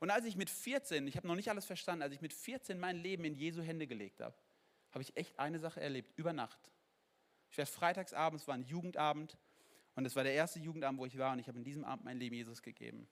Und 0.00 0.10
als 0.10 0.24
ich 0.24 0.34
mit 0.34 0.50
14, 0.50 1.06
ich 1.06 1.16
habe 1.16 1.28
noch 1.28 1.36
nicht 1.36 1.50
alles 1.50 1.64
verstanden, 1.64 2.02
als 2.02 2.14
ich 2.14 2.20
mit 2.20 2.32
14 2.32 2.78
mein 2.78 2.96
Leben 2.96 3.24
in 3.24 3.34
Jesu 3.34 3.62
Hände 3.62 3.86
gelegt 3.86 4.20
habe, 4.20 4.34
habe 4.90 5.02
ich 5.02 5.16
echt 5.16 5.38
eine 5.38 5.60
Sache 5.60 5.80
erlebt, 5.80 6.12
über 6.16 6.32
Nacht. 6.32 6.72
Ich 7.50 7.58
war 7.58 7.66
freitagsabends, 7.66 8.48
war 8.48 8.54
ein 8.54 8.64
Jugendabend 8.64 9.36
und 10.00 10.06
es 10.06 10.16
war 10.16 10.24
der 10.24 10.34
erste 10.34 10.58
Jugendabend, 10.58 11.00
wo 11.00 11.06
ich 11.06 11.16
war 11.16 11.32
und 11.32 11.38
ich 11.38 11.48
habe 11.48 11.58
in 11.58 11.64
diesem 11.64 11.84
Abend 11.84 12.04
mein 12.04 12.18
Leben 12.18 12.34
Jesus 12.34 12.60
gegeben. 12.62 13.08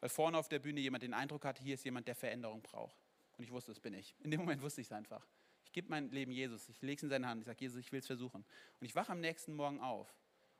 Weil 0.00 0.10
vorne 0.10 0.36
auf 0.38 0.48
der 0.48 0.58
Bühne 0.58 0.80
jemand 0.80 1.02
den 1.02 1.14
Eindruck 1.14 1.44
hatte, 1.44 1.62
hier 1.62 1.74
ist 1.74 1.84
jemand, 1.84 2.06
der 2.06 2.14
Veränderung 2.14 2.62
braucht. 2.62 2.96
Und 3.38 3.44
ich 3.44 3.50
wusste, 3.50 3.72
das 3.72 3.80
bin 3.80 3.94
ich. 3.94 4.14
In 4.22 4.30
dem 4.30 4.40
Moment 4.40 4.62
wusste 4.62 4.80
ich 4.80 4.88
es 4.88 4.92
einfach 4.92 5.26
gebe 5.74 5.90
mein 5.90 6.10
Leben 6.10 6.32
Jesus, 6.32 6.68
ich 6.68 6.80
lege 6.80 6.96
es 6.96 7.02
in 7.02 7.10
seine 7.10 7.28
Hand, 7.28 7.42
ich 7.42 7.46
sage, 7.46 7.58
Jesus, 7.60 7.78
ich 7.78 7.92
will 7.92 7.98
es 7.98 8.06
versuchen. 8.06 8.44
Und 8.80 8.86
ich 8.86 8.94
wache 8.94 9.12
am 9.12 9.20
nächsten 9.20 9.54
Morgen 9.54 9.80
auf 9.80 10.08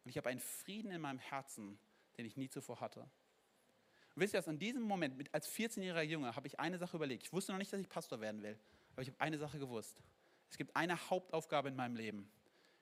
und 0.04 0.10
ich 0.10 0.18
habe 0.18 0.28
einen 0.28 0.40
Frieden 0.40 0.90
in 0.90 1.00
meinem 1.00 1.20
Herzen, 1.20 1.78
den 2.18 2.26
ich 2.26 2.37
nie 2.37 2.50
zuvor 2.50 2.80
hatte. 2.80 3.00
Und 3.00 4.22
wisst 4.22 4.34
ihr 4.34 4.38
was, 4.38 4.48
in 4.48 4.58
diesem 4.58 4.82
Moment, 4.82 5.32
als 5.32 5.48
14-jähriger 5.48 6.02
Junge, 6.02 6.37
habe 6.37 6.46
ich 6.46 6.60
eine 6.60 6.78
Sache 6.78 6.96
überlegt. 6.96 7.22
Ich 7.22 7.32
wusste 7.32 7.52
noch 7.52 7.58
nicht, 7.58 7.72
dass 7.72 7.80
ich 7.80 7.88
Pastor 7.88 8.20
werden 8.20 8.42
will, 8.42 8.58
aber 8.92 9.02
ich 9.02 9.08
habe 9.08 9.20
eine 9.20 9.38
Sache 9.38 9.58
gewusst. 9.58 10.02
Es 10.50 10.58
gibt 10.58 10.76
eine 10.76 10.98
Hauptaufgabe 11.10 11.68
in 11.68 11.76
meinem 11.76 11.96
Leben, 11.96 12.28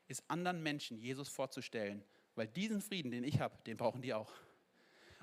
ist 0.09 0.25
anderen 0.29 0.63
Menschen 0.63 0.99
Jesus 0.99 1.29
vorzustellen, 1.29 2.03
weil 2.35 2.49
diesen 2.49 2.81
Frieden, 2.81 3.11
den 3.11 3.25
ich 3.25 3.41
habe, 3.41 3.57
den 3.67 3.77
brauchen 3.77 4.03
die 4.03 4.15
auch. 4.15 4.33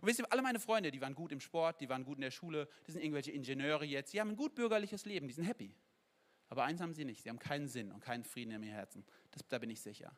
Und 0.02 0.08
wisst 0.08 0.20
ihr, 0.20 0.32
alle 0.32 0.42
meine 0.42 0.60
Freunde, 0.60 0.92
die 0.92 1.02
waren 1.02 1.16
gut 1.16 1.32
im 1.32 1.42
Sport, 1.42 1.82
die 1.82 1.90
waren 1.90 2.06
gut 2.06 2.18
in 2.18 2.22
der 2.22 2.32
Schule, 2.32 2.70
die 2.88 2.92
sind 2.92 3.02
irgendwelche 3.02 3.32
Ingenieure 3.32 3.86
jetzt, 3.86 4.14
die 4.14 4.22
haben 4.22 4.30
ein 4.30 4.38
gut 4.38 4.56
bürgerliches 4.56 5.06
Leben, 5.06 5.28
die 5.28 5.34
sind 5.34 5.46
happy. 5.46 5.76
Aber 6.48 6.64
eins 6.64 6.82
haben 6.82 6.94
sie 6.94 7.06
nicht, 7.06 7.24
sie 7.24 7.30
haben 7.30 7.40
keinen 7.40 7.68
Sinn 7.68 7.92
und 7.92 8.00
keinen 8.00 8.24
Frieden 8.24 8.52
in 8.52 8.64
ihrem 8.64 8.74
Herzen. 8.74 9.06
Das, 9.32 9.46
da 9.48 9.60
bin 9.60 9.70
ich 9.70 9.82
sicher. 9.82 10.16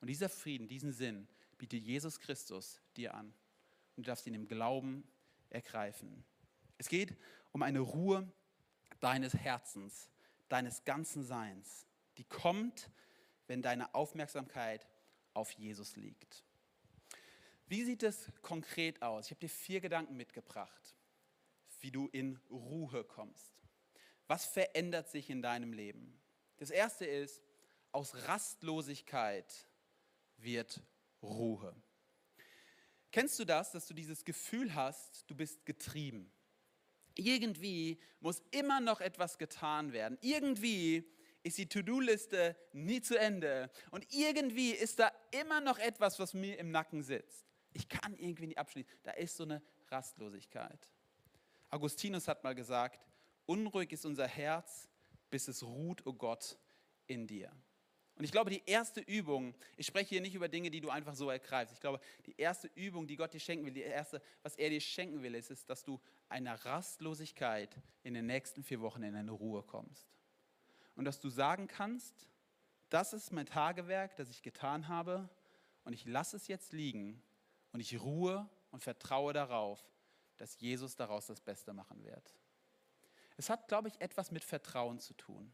Und 0.00 0.08
dieser 0.08 0.28
Frieden, 0.28 0.66
diesen 0.66 0.92
Sinn 0.92 1.28
bietet 1.58 1.82
Jesus 1.82 2.20
Christus 2.20 2.80
dir 2.96 3.14
an. 3.14 3.26
Und 3.96 4.06
du 4.06 4.10
darfst 4.10 4.26
ihn 4.26 4.34
im 4.34 4.48
Glauben 4.48 5.04
ergreifen. 5.48 6.24
Es 6.78 6.88
geht 6.88 7.16
um 7.52 7.62
eine 7.62 7.80
Ruhe 7.80 8.30
deines 9.00 9.34
Herzens, 9.34 10.10
deines 10.48 10.84
ganzen 10.84 11.22
Seins, 11.22 11.86
die 12.18 12.24
kommt, 12.24 12.90
wenn 13.46 13.62
deine 13.62 13.94
Aufmerksamkeit 13.94 14.86
auf 15.40 15.50
Jesus 15.52 15.96
liegt. 15.96 16.44
Wie 17.66 17.82
sieht 17.82 18.02
es 18.02 18.30
konkret 18.42 19.00
aus? 19.00 19.26
Ich 19.26 19.30
habe 19.30 19.40
dir 19.40 19.48
vier 19.48 19.80
Gedanken 19.80 20.16
mitgebracht, 20.16 20.94
wie 21.80 21.90
du 21.90 22.08
in 22.08 22.38
Ruhe 22.50 23.04
kommst. 23.04 23.54
Was 24.26 24.44
verändert 24.44 25.08
sich 25.08 25.30
in 25.30 25.40
deinem 25.40 25.72
Leben? 25.72 26.20
Das 26.58 26.70
erste 26.70 27.06
ist, 27.06 27.42
aus 27.90 28.14
Rastlosigkeit 28.28 29.66
wird 30.36 30.82
Ruhe. 31.22 31.74
Kennst 33.10 33.38
du 33.38 33.44
das, 33.44 33.72
dass 33.72 33.86
du 33.86 33.94
dieses 33.94 34.24
Gefühl 34.24 34.74
hast, 34.74 35.28
du 35.28 35.34
bist 35.34 35.64
getrieben? 35.64 36.30
Irgendwie 37.14 37.98
muss 38.20 38.42
immer 38.50 38.80
noch 38.80 39.00
etwas 39.00 39.38
getan 39.38 39.92
werden. 39.92 40.18
Irgendwie 40.20 41.10
ist 41.42 41.58
die 41.58 41.68
To-Do-Liste 41.68 42.56
nie 42.72 43.00
zu 43.00 43.18
Ende. 43.18 43.70
Und 43.90 44.06
irgendwie 44.12 44.70
ist 44.70 44.98
da 44.98 45.10
immer 45.30 45.60
noch 45.60 45.78
etwas, 45.78 46.18
was 46.18 46.34
mir 46.34 46.58
im 46.58 46.70
Nacken 46.70 47.02
sitzt. 47.02 47.46
Ich 47.72 47.88
kann 47.88 48.16
irgendwie 48.18 48.48
nicht 48.48 48.58
abschließen. 48.58 48.90
Da 49.02 49.12
ist 49.12 49.36
so 49.36 49.44
eine 49.44 49.62
Rastlosigkeit. 49.88 50.92
Augustinus 51.70 52.28
hat 52.28 52.42
mal 52.42 52.54
gesagt, 52.54 53.06
Unruhig 53.46 53.92
ist 53.92 54.04
unser 54.04 54.28
Herz, 54.28 54.88
bis 55.28 55.48
es 55.48 55.62
ruht, 55.62 56.06
o 56.06 56.10
oh 56.10 56.12
Gott, 56.12 56.58
in 57.06 57.26
dir. 57.26 57.50
Und 58.14 58.24
ich 58.24 58.32
glaube, 58.32 58.50
die 58.50 58.62
erste 58.66 59.00
Übung, 59.00 59.56
ich 59.76 59.86
spreche 59.86 60.10
hier 60.10 60.20
nicht 60.20 60.34
über 60.34 60.48
Dinge, 60.48 60.70
die 60.70 60.80
du 60.80 60.90
einfach 60.90 61.14
so 61.14 61.30
ergreifst. 61.30 61.72
Ich 61.72 61.80
glaube, 61.80 62.00
die 62.26 62.34
erste 62.36 62.70
Übung, 62.74 63.06
die 63.06 63.16
Gott 63.16 63.32
dir 63.32 63.40
schenken 63.40 63.64
will, 63.64 63.72
die 63.72 63.80
erste, 63.80 64.20
was 64.42 64.56
er 64.56 64.68
dir 64.68 64.80
schenken 64.80 65.22
will, 65.22 65.34
ist, 65.34 65.50
ist, 65.50 65.70
dass 65.70 65.82
du 65.82 65.98
einer 66.28 66.54
Rastlosigkeit 66.64 67.74
in 68.02 68.14
den 68.14 68.26
nächsten 68.26 68.62
vier 68.62 68.80
Wochen 68.82 69.02
in 69.02 69.14
eine 69.14 69.30
Ruhe 69.30 69.62
kommst. 69.62 70.06
Und 71.00 71.06
dass 71.06 71.18
du 71.18 71.30
sagen 71.30 71.66
kannst, 71.66 72.28
das 72.90 73.14
ist 73.14 73.32
mein 73.32 73.46
Tagewerk, 73.46 74.16
das 74.16 74.28
ich 74.28 74.42
getan 74.42 74.86
habe 74.86 75.30
und 75.84 75.94
ich 75.94 76.04
lasse 76.04 76.36
es 76.36 76.46
jetzt 76.46 76.74
liegen 76.74 77.22
und 77.72 77.80
ich 77.80 77.98
ruhe 78.02 78.46
und 78.70 78.82
vertraue 78.82 79.32
darauf, 79.32 79.82
dass 80.36 80.60
Jesus 80.60 80.96
daraus 80.96 81.24
das 81.24 81.40
Beste 81.40 81.72
machen 81.72 82.04
wird. 82.04 82.34
Es 83.38 83.48
hat, 83.48 83.66
glaube 83.66 83.88
ich, 83.88 83.98
etwas 84.02 84.30
mit 84.30 84.44
Vertrauen 84.44 85.00
zu 85.00 85.14
tun. 85.14 85.50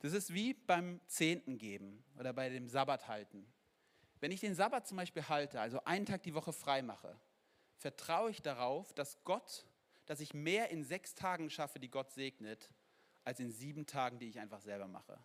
Das 0.00 0.12
ist 0.12 0.34
wie 0.34 0.52
beim 0.52 1.00
Zehnten 1.06 1.56
geben 1.56 2.04
oder 2.18 2.34
bei 2.34 2.50
dem 2.50 2.68
Sabbat 2.68 3.08
halten. 3.08 3.50
Wenn 4.20 4.30
ich 4.30 4.40
den 4.40 4.54
Sabbat 4.54 4.86
zum 4.86 4.98
Beispiel 4.98 5.26
halte, 5.26 5.58
also 5.58 5.82
einen 5.84 6.04
Tag 6.04 6.22
die 6.22 6.34
Woche 6.34 6.52
frei 6.52 6.82
mache, 6.82 7.18
vertraue 7.78 8.30
ich 8.30 8.42
darauf, 8.42 8.92
dass 8.92 9.24
Gott, 9.24 9.64
dass 10.04 10.20
ich 10.20 10.34
mehr 10.34 10.68
in 10.68 10.84
sechs 10.84 11.14
Tagen 11.14 11.48
schaffe, 11.48 11.80
die 11.80 11.90
Gott 11.90 12.12
segnet, 12.12 12.68
als 13.24 13.40
in 13.40 13.50
sieben 13.50 13.86
Tagen, 13.86 14.18
die 14.18 14.28
ich 14.28 14.38
einfach 14.38 14.60
selber 14.60 14.86
mache. 14.86 15.18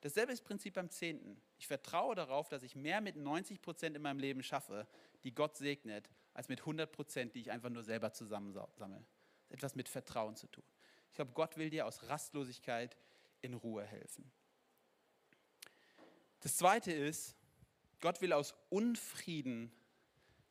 Dasselbe 0.00 0.32
ist 0.32 0.44
Prinzip 0.44 0.74
beim 0.74 0.90
Zehnten. 0.90 1.40
Ich 1.56 1.66
vertraue 1.66 2.14
darauf, 2.14 2.48
dass 2.48 2.62
ich 2.62 2.76
mehr 2.76 3.00
mit 3.00 3.16
90 3.16 3.62
Prozent 3.62 3.96
in 3.96 4.02
meinem 4.02 4.18
Leben 4.18 4.42
schaffe, 4.42 4.86
die 5.22 5.34
Gott 5.34 5.56
segnet, 5.56 6.10
als 6.34 6.48
mit 6.48 6.60
100 6.60 6.92
Prozent, 6.92 7.34
die 7.34 7.40
ich 7.40 7.50
einfach 7.50 7.70
nur 7.70 7.82
selber 7.82 8.12
zusammensammle. 8.12 9.04
Etwas 9.48 9.74
mit 9.74 9.88
Vertrauen 9.88 10.36
zu 10.36 10.46
tun. 10.48 10.64
Ich 11.08 11.14
glaube, 11.14 11.32
Gott 11.32 11.56
will 11.56 11.70
dir 11.70 11.86
aus 11.86 12.02
Rastlosigkeit 12.08 12.96
in 13.40 13.54
Ruhe 13.54 13.84
helfen. 13.84 14.30
Das 16.40 16.56
Zweite 16.56 16.92
ist, 16.92 17.36
Gott 18.00 18.20
will 18.20 18.34
aus 18.34 18.54
Unfrieden 18.68 19.72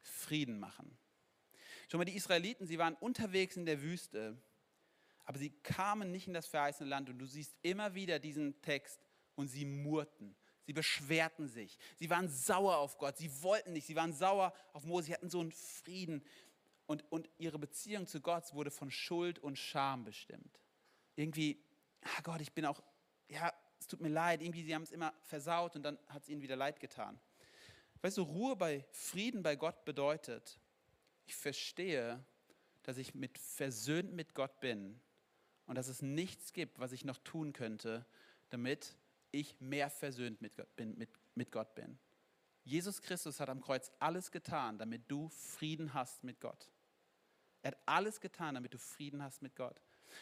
Frieden 0.03 0.59
machen. 0.59 0.97
Schon 1.89 1.97
mal 1.97 2.05
die 2.05 2.15
Israeliten, 2.15 2.67
sie 2.67 2.77
waren 2.77 2.95
unterwegs 2.95 3.55
in 3.55 3.65
der 3.65 3.81
Wüste, 3.81 4.37
aber 5.25 5.39
sie 5.39 5.49
kamen 5.49 6.11
nicht 6.11 6.27
in 6.27 6.33
das 6.33 6.47
verheißene 6.47 6.89
Land. 6.89 7.09
Und 7.09 7.19
du 7.19 7.25
siehst 7.25 7.55
immer 7.61 7.95
wieder 7.95 8.19
diesen 8.19 8.61
Text 8.61 8.99
und 9.35 9.47
sie 9.47 9.65
murrten. 9.65 10.35
Sie 10.65 10.73
beschwerten 10.73 11.47
sich. 11.47 11.77
Sie 11.97 12.09
waren 12.09 12.29
sauer 12.29 12.77
auf 12.77 12.97
Gott. 12.97 13.17
Sie 13.17 13.41
wollten 13.41 13.73
nicht. 13.73 13.87
Sie 13.87 13.95
waren 13.95 14.13
sauer 14.13 14.53
auf 14.73 14.85
Mose. 14.85 15.07
Sie 15.07 15.13
hatten 15.13 15.29
so 15.29 15.39
einen 15.39 15.51
Frieden. 15.51 16.23
Und, 16.85 17.09
und 17.11 17.29
ihre 17.37 17.59
Beziehung 17.59 18.07
zu 18.07 18.21
Gott 18.21 18.53
wurde 18.53 18.71
von 18.71 18.91
Schuld 18.91 19.39
und 19.39 19.57
Scham 19.57 20.03
bestimmt. 20.03 20.59
Irgendwie, 21.15 21.63
ah 22.01 22.21
Gott, 22.23 22.41
ich 22.41 22.53
bin 22.53 22.65
auch, 22.65 22.81
ja, 23.29 23.53
es 23.79 23.87
tut 23.87 24.01
mir 24.01 24.09
leid. 24.09 24.41
Irgendwie, 24.41 24.63
sie 24.63 24.75
haben 24.75 24.83
es 24.83 24.91
immer 24.91 25.13
versaut 25.21 25.75
und 25.75 25.83
dann 25.83 25.97
hat 26.07 26.23
es 26.23 26.29
ihnen 26.29 26.41
wieder 26.41 26.55
leid 26.55 26.79
getan. 26.79 27.19
Weißt 28.01 28.17
du, 28.17 28.23
Ruhe 28.23 28.57
bei 28.57 28.85
Frieden 28.91 29.43
bei 29.43 29.55
Gott 29.55 29.85
bedeutet, 29.85 30.59
ich 31.25 31.35
verstehe, 31.35 32.25
dass 32.83 32.97
ich 32.97 33.15
mit 33.15 33.37
versöhnt 33.37 34.11
mit 34.11 34.33
Gott 34.33 34.59
bin 34.59 34.99
und 35.67 35.75
dass 35.75 35.87
es 35.87 36.01
nichts 36.01 36.53
gibt, 36.53 36.79
was 36.79 36.91
ich 36.91 37.05
noch 37.05 37.17
tun 37.19 37.53
könnte, 37.53 38.05
damit 38.49 38.95
ich 39.31 39.59
mehr 39.59 39.89
versöhnt 39.89 40.41
mit 40.41 40.55
Gott 40.55 40.75
bin. 40.75 40.97
Mit, 40.97 41.09
mit 41.35 41.51
Gott 41.51 41.73
bin. 41.75 41.97
Jesus 42.63 43.01
Christus 43.01 43.39
hat 43.39 43.49
am 43.49 43.61
Kreuz 43.61 43.91
alles 43.99 44.31
getan, 44.31 44.77
damit 44.77 45.03
du 45.09 45.29
Frieden 45.29 45.93
hast 45.93 46.23
mit 46.23 46.39
Gott. 46.39 46.69
Er 47.61 47.71
hat 47.71 47.77
alles 47.85 48.21
getan, 48.21 48.55
damit 48.55 48.73
du 48.73 48.77
Frieden 48.77 49.23
hast 49.23 49.41
mit 49.41 49.55
Gott. 49.55 49.81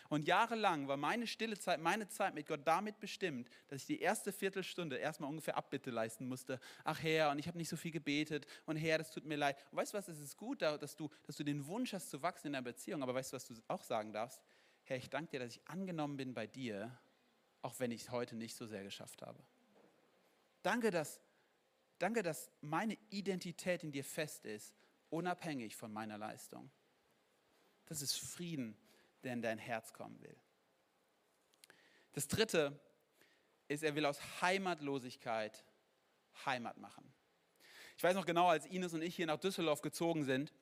Und 0.10 0.26
jahrelang 0.26 0.88
war 0.88 0.98
meine 0.98 1.28
stille 1.28 1.58
Zeit, 1.58 1.80
meine 1.80 2.08
Zeit 2.08 2.34
mit 2.34 2.48
Gott 2.48 2.62
damit 2.66 3.00
bestimmt, 3.00 3.50
dass 3.68 3.82
ich 3.82 3.88
die 3.88 4.00
erste 4.00 4.32
Viertelstunde 4.32 4.98
erstmal 4.98 5.30
ungefähr 5.30 5.58
Abbitte 5.58 5.92
leisten 5.92 6.28
musste. 6.28 6.60
Ach 6.84 7.02
Herr, 7.02 7.32
und 7.32 7.40
ich 7.40 7.48
habe 7.48 7.58
nicht 7.58 7.70
so 7.70 7.76
viel 7.76 7.92
gebetet 7.92 8.46
und 8.66 8.78
Herr, 8.78 8.98
das 8.98 9.12
tut 9.12 9.26
mir 9.26 9.36
leid. 9.36 9.58
Und 9.72 9.78
weißt 9.78 9.94
du 9.94 9.98
was, 9.98 10.08
es 10.08 10.20
ist 10.20 10.38
gut, 10.38 10.62
dass 10.62 10.96
du, 10.96 11.10
dass 11.26 11.36
du 11.36 11.44
den 11.44 11.66
Wunsch 11.68 11.94
hast 11.94 12.10
zu 12.10 12.22
wachsen 12.22 12.48
in 12.48 12.54
der 12.54 12.62
Beziehung, 12.62 13.04
aber 13.04 13.14
weißt 13.14 13.32
du, 13.32 13.36
was 13.36 13.46
du 13.46 13.56
auch 13.68 13.84
sagen 13.84 14.14
darfst? 14.14 14.42
Herr, 14.84 14.98
ich 14.98 15.10
danke 15.10 15.32
dir, 15.32 15.40
dass 15.40 15.56
ich 15.56 15.68
angenommen 15.68 16.18
bin 16.18 16.34
bei 16.34 16.48
dir 16.48 17.00
auch 17.62 17.80
wenn 17.80 17.92
ich 17.92 18.04
es 18.04 18.12
heute 18.12 18.36
nicht 18.36 18.56
so 18.56 18.66
sehr 18.66 18.84
geschafft 18.84 19.22
habe. 19.22 19.40
Danke 20.64 20.92
dass, 20.92 21.22
danke, 22.00 22.24
dass 22.24 22.52
meine 22.62 22.98
Identität 23.10 23.84
in 23.84 23.92
dir 23.92 24.04
fest 24.04 24.46
ist, 24.46 24.76
unabhängig 25.10 25.76
von 25.76 25.92
meiner 25.92 26.18
Leistung. 26.18 26.72
Das 27.86 28.02
ist 28.02 28.16
Frieden, 28.16 28.78
der 29.24 29.34
in 29.34 29.42
dein 29.42 29.58
Herz 29.58 29.94
kommen 29.94 30.20
will. 30.22 30.36
Das 32.14 32.28
Dritte 32.28 32.80
ist, 33.68 33.84
er 33.84 33.96
will 33.96 34.06
aus 34.06 34.42
Heimatlosigkeit 34.42 35.66
Heimat 36.46 36.78
machen. 36.78 37.12
Ich 37.98 38.04
weiß 38.04 38.16
noch 38.16 38.26
genau, 38.26 38.48
als 38.48 38.66
Ines 38.66 38.94
und 38.94 39.02
ich 39.02 39.16
hier 39.16 39.28
nach 39.28 39.40
Düsseldorf 39.40 39.82
gezogen 39.82 40.24
sind, 40.24 40.54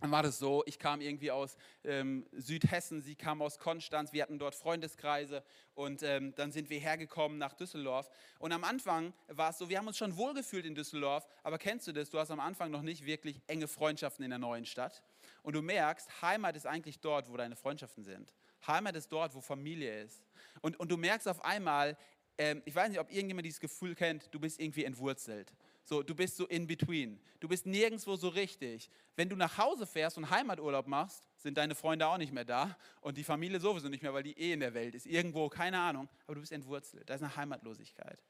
dann 0.00 0.12
war 0.12 0.22
das 0.22 0.38
so, 0.38 0.62
ich 0.66 0.78
kam 0.78 1.00
irgendwie 1.00 1.30
aus 1.30 1.56
ähm, 1.84 2.26
Südhessen, 2.32 3.00
sie 3.02 3.16
kam 3.16 3.42
aus 3.42 3.58
Konstanz, 3.58 4.12
wir 4.12 4.22
hatten 4.22 4.38
dort 4.38 4.54
Freundeskreise 4.54 5.42
und 5.74 6.02
ähm, 6.02 6.34
dann 6.36 6.52
sind 6.52 6.70
wir 6.70 6.78
hergekommen 6.78 7.36
nach 7.38 7.52
Düsseldorf. 7.52 8.08
Und 8.38 8.52
am 8.52 8.62
Anfang 8.62 9.12
war 9.26 9.50
es 9.50 9.58
so, 9.58 9.68
wir 9.68 9.78
haben 9.78 9.88
uns 9.88 9.98
schon 9.98 10.16
wohlgefühlt 10.16 10.66
in 10.66 10.74
Düsseldorf, 10.74 11.26
aber 11.42 11.58
kennst 11.58 11.88
du 11.88 11.92
das, 11.92 12.10
du 12.10 12.18
hast 12.18 12.30
am 12.30 12.40
Anfang 12.40 12.70
noch 12.70 12.82
nicht 12.82 13.06
wirklich 13.06 13.40
enge 13.48 13.66
Freundschaften 13.66 14.24
in 14.24 14.30
der 14.30 14.38
neuen 14.38 14.66
Stadt. 14.66 15.02
Und 15.42 15.54
du 15.54 15.62
merkst, 15.62 16.22
Heimat 16.22 16.56
ist 16.56 16.66
eigentlich 16.66 17.00
dort, 17.00 17.28
wo 17.28 17.36
deine 17.36 17.56
Freundschaften 17.56 18.04
sind. 18.04 18.32
Heimat 18.66 18.94
ist 18.96 19.10
dort, 19.10 19.34
wo 19.34 19.40
Familie 19.40 20.02
ist. 20.02 20.22
Und, 20.60 20.78
und 20.78 20.90
du 20.90 20.96
merkst 20.96 21.26
auf 21.26 21.44
einmal, 21.44 21.96
ähm, 22.38 22.62
ich 22.64 22.74
weiß 22.74 22.88
nicht, 22.88 23.00
ob 23.00 23.10
irgendjemand 23.10 23.46
dieses 23.46 23.60
Gefühl 23.60 23.94
kennt, 23.94 24.32
du 24.32 24.38
bist 24.38 24.60
irgendwie 24.60 24.84
entwurzelt. 24.84 25.52
So, 25.88 26.02
du 26.02 26.14
bist 26.14 26.36
so 26.36 26.46
in 26.46 26.66
between. 26.66 27.18
Du 27.40 27.48
bist 27.48 27.64
nirgendwo 27.64 28.14
so 28.14 28.28
richtig. 28.28 28.90
Wenn 29.16 29.30
du 29.30 29.36
nach 29.36 29.56
Hause 29.56 29.86
fährst 29.86 30.18
und 30.18 30.28
Heimaturlaub 30.28 30.86
machst, 30.86 31.26
sind 31.38 31.56
deine 31.56 31.74
Freunde 31.74 32.06
auch 32.06 32.18
nicht 32.18 32.30
mehr 32.30 32.44
da 32.44 32.76
und 33.00 33.16
die 33.16 33.24
Familie 33.24 33.58
sowieso 33.58 33.88
nicht 33.88 34.02
mehr, 34.02 34.12
weil 34.12 34.22
die 34.22 34.38
eh 34.38 34.52
in 34.52 34.60
der 34.60 34.74
Welt 34.74 34.94
ist. 34.94 35.06
Irgendwo, 35.06 35.48
keine 35.48 35.80
Ahnung, 35.80 36.06
aber 36.26 36.34
du 36.34 36.42
bist 36.42 36.52
entwurzelt. 36.52 37.08
Da 37.08 37.14
ist 37.14 37.22
eine 37.22 37.34
Heimatlosigkeit. 37.34 38.22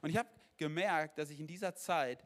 Und 0.00 0.08
ich 0.08 0.16
habe 0.16 0.30
gemerkt, 0.56 1.18
dass 1.18 1.28
ich 1.28 1.38
in 1.38 1.46
dieser 1.46 1.74
Zeit, 1.74 2.24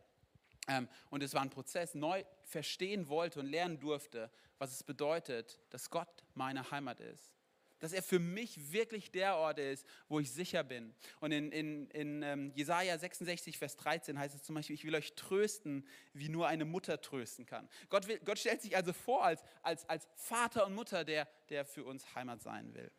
ähm, 0.68 0.86
und 1.10 1.20
es 1.20 1.34
war 1.34 1.42
ein 1.42 1.50
Prozess, 1.50 1.96
neu 1.96 2.22
verstehen 2.44 3.08
wollte 3.08 3.40
und 3.40 3.46
lernen 3.46 3.80
durfte, 3.80 4.30
was 4.58 4.70
es 4.70 4.84
bedeutet, 4.84 5.58
dass 5.70 5.90
Gott 5.90 6.22
meine 6.34 6.70
Heimat 6.70 7.00
ist 7.00 7.35
dass 7.78 7.92
er 7.92 8.02
für 8.02 8.18
mich 8.18 8.72
wirklich 8.72 9.10
der 9.10 9.36
Ort 9.36 9.58
ist, 9.58 9.86
wo 10.08 10.20
ich 10.20 10.30
sicher 10.30 10.64
bin. 10.64 10.94
Und 11.20 11.32
in, 11.32 11.52
in, 11.52 11.90
in 11.90 12.22
ähm, 12.22 12.52
Jesaja 12.54 12.98
66, 12.98 13.58
Vers 13.58 13.76
13 13.76 14.18
heißt 14.18 14.34
es 14.34 14.42
zum 14.42 14.54
Beispiel, 14.54 14.74
ich 14.74 14.84
will 14.84 14.94
euch 14.94 15.14
trösten, 15.14 15.86
wie 16.12 16.28
nur 16.28 16.48
eine 16.48 16.64
Mutter 16.64 17.00
trösten 17.00 17.46
kann. 17.46 17.68
Gott, 17.88 18.08
will, 18.08 18.18
Gott 18.24 18.38
stellt 18.38 18.62
sich 18.62 18.76
also 18.76 18.92
vor 18.92 19.24
als, 19.24 19.42
als, 19.62 19.88
als 19.88 20.08
Vater 20.14 20.66
und 20.66 20.74
Mutter, 20.74 21.04
der, 21.04 21.28
der 21.50 21.64
für 21.64 21.84
uns 21.84 22.14
Heimat 22.14 22.42
sein 22.42 22.74
will. 22.74 22.90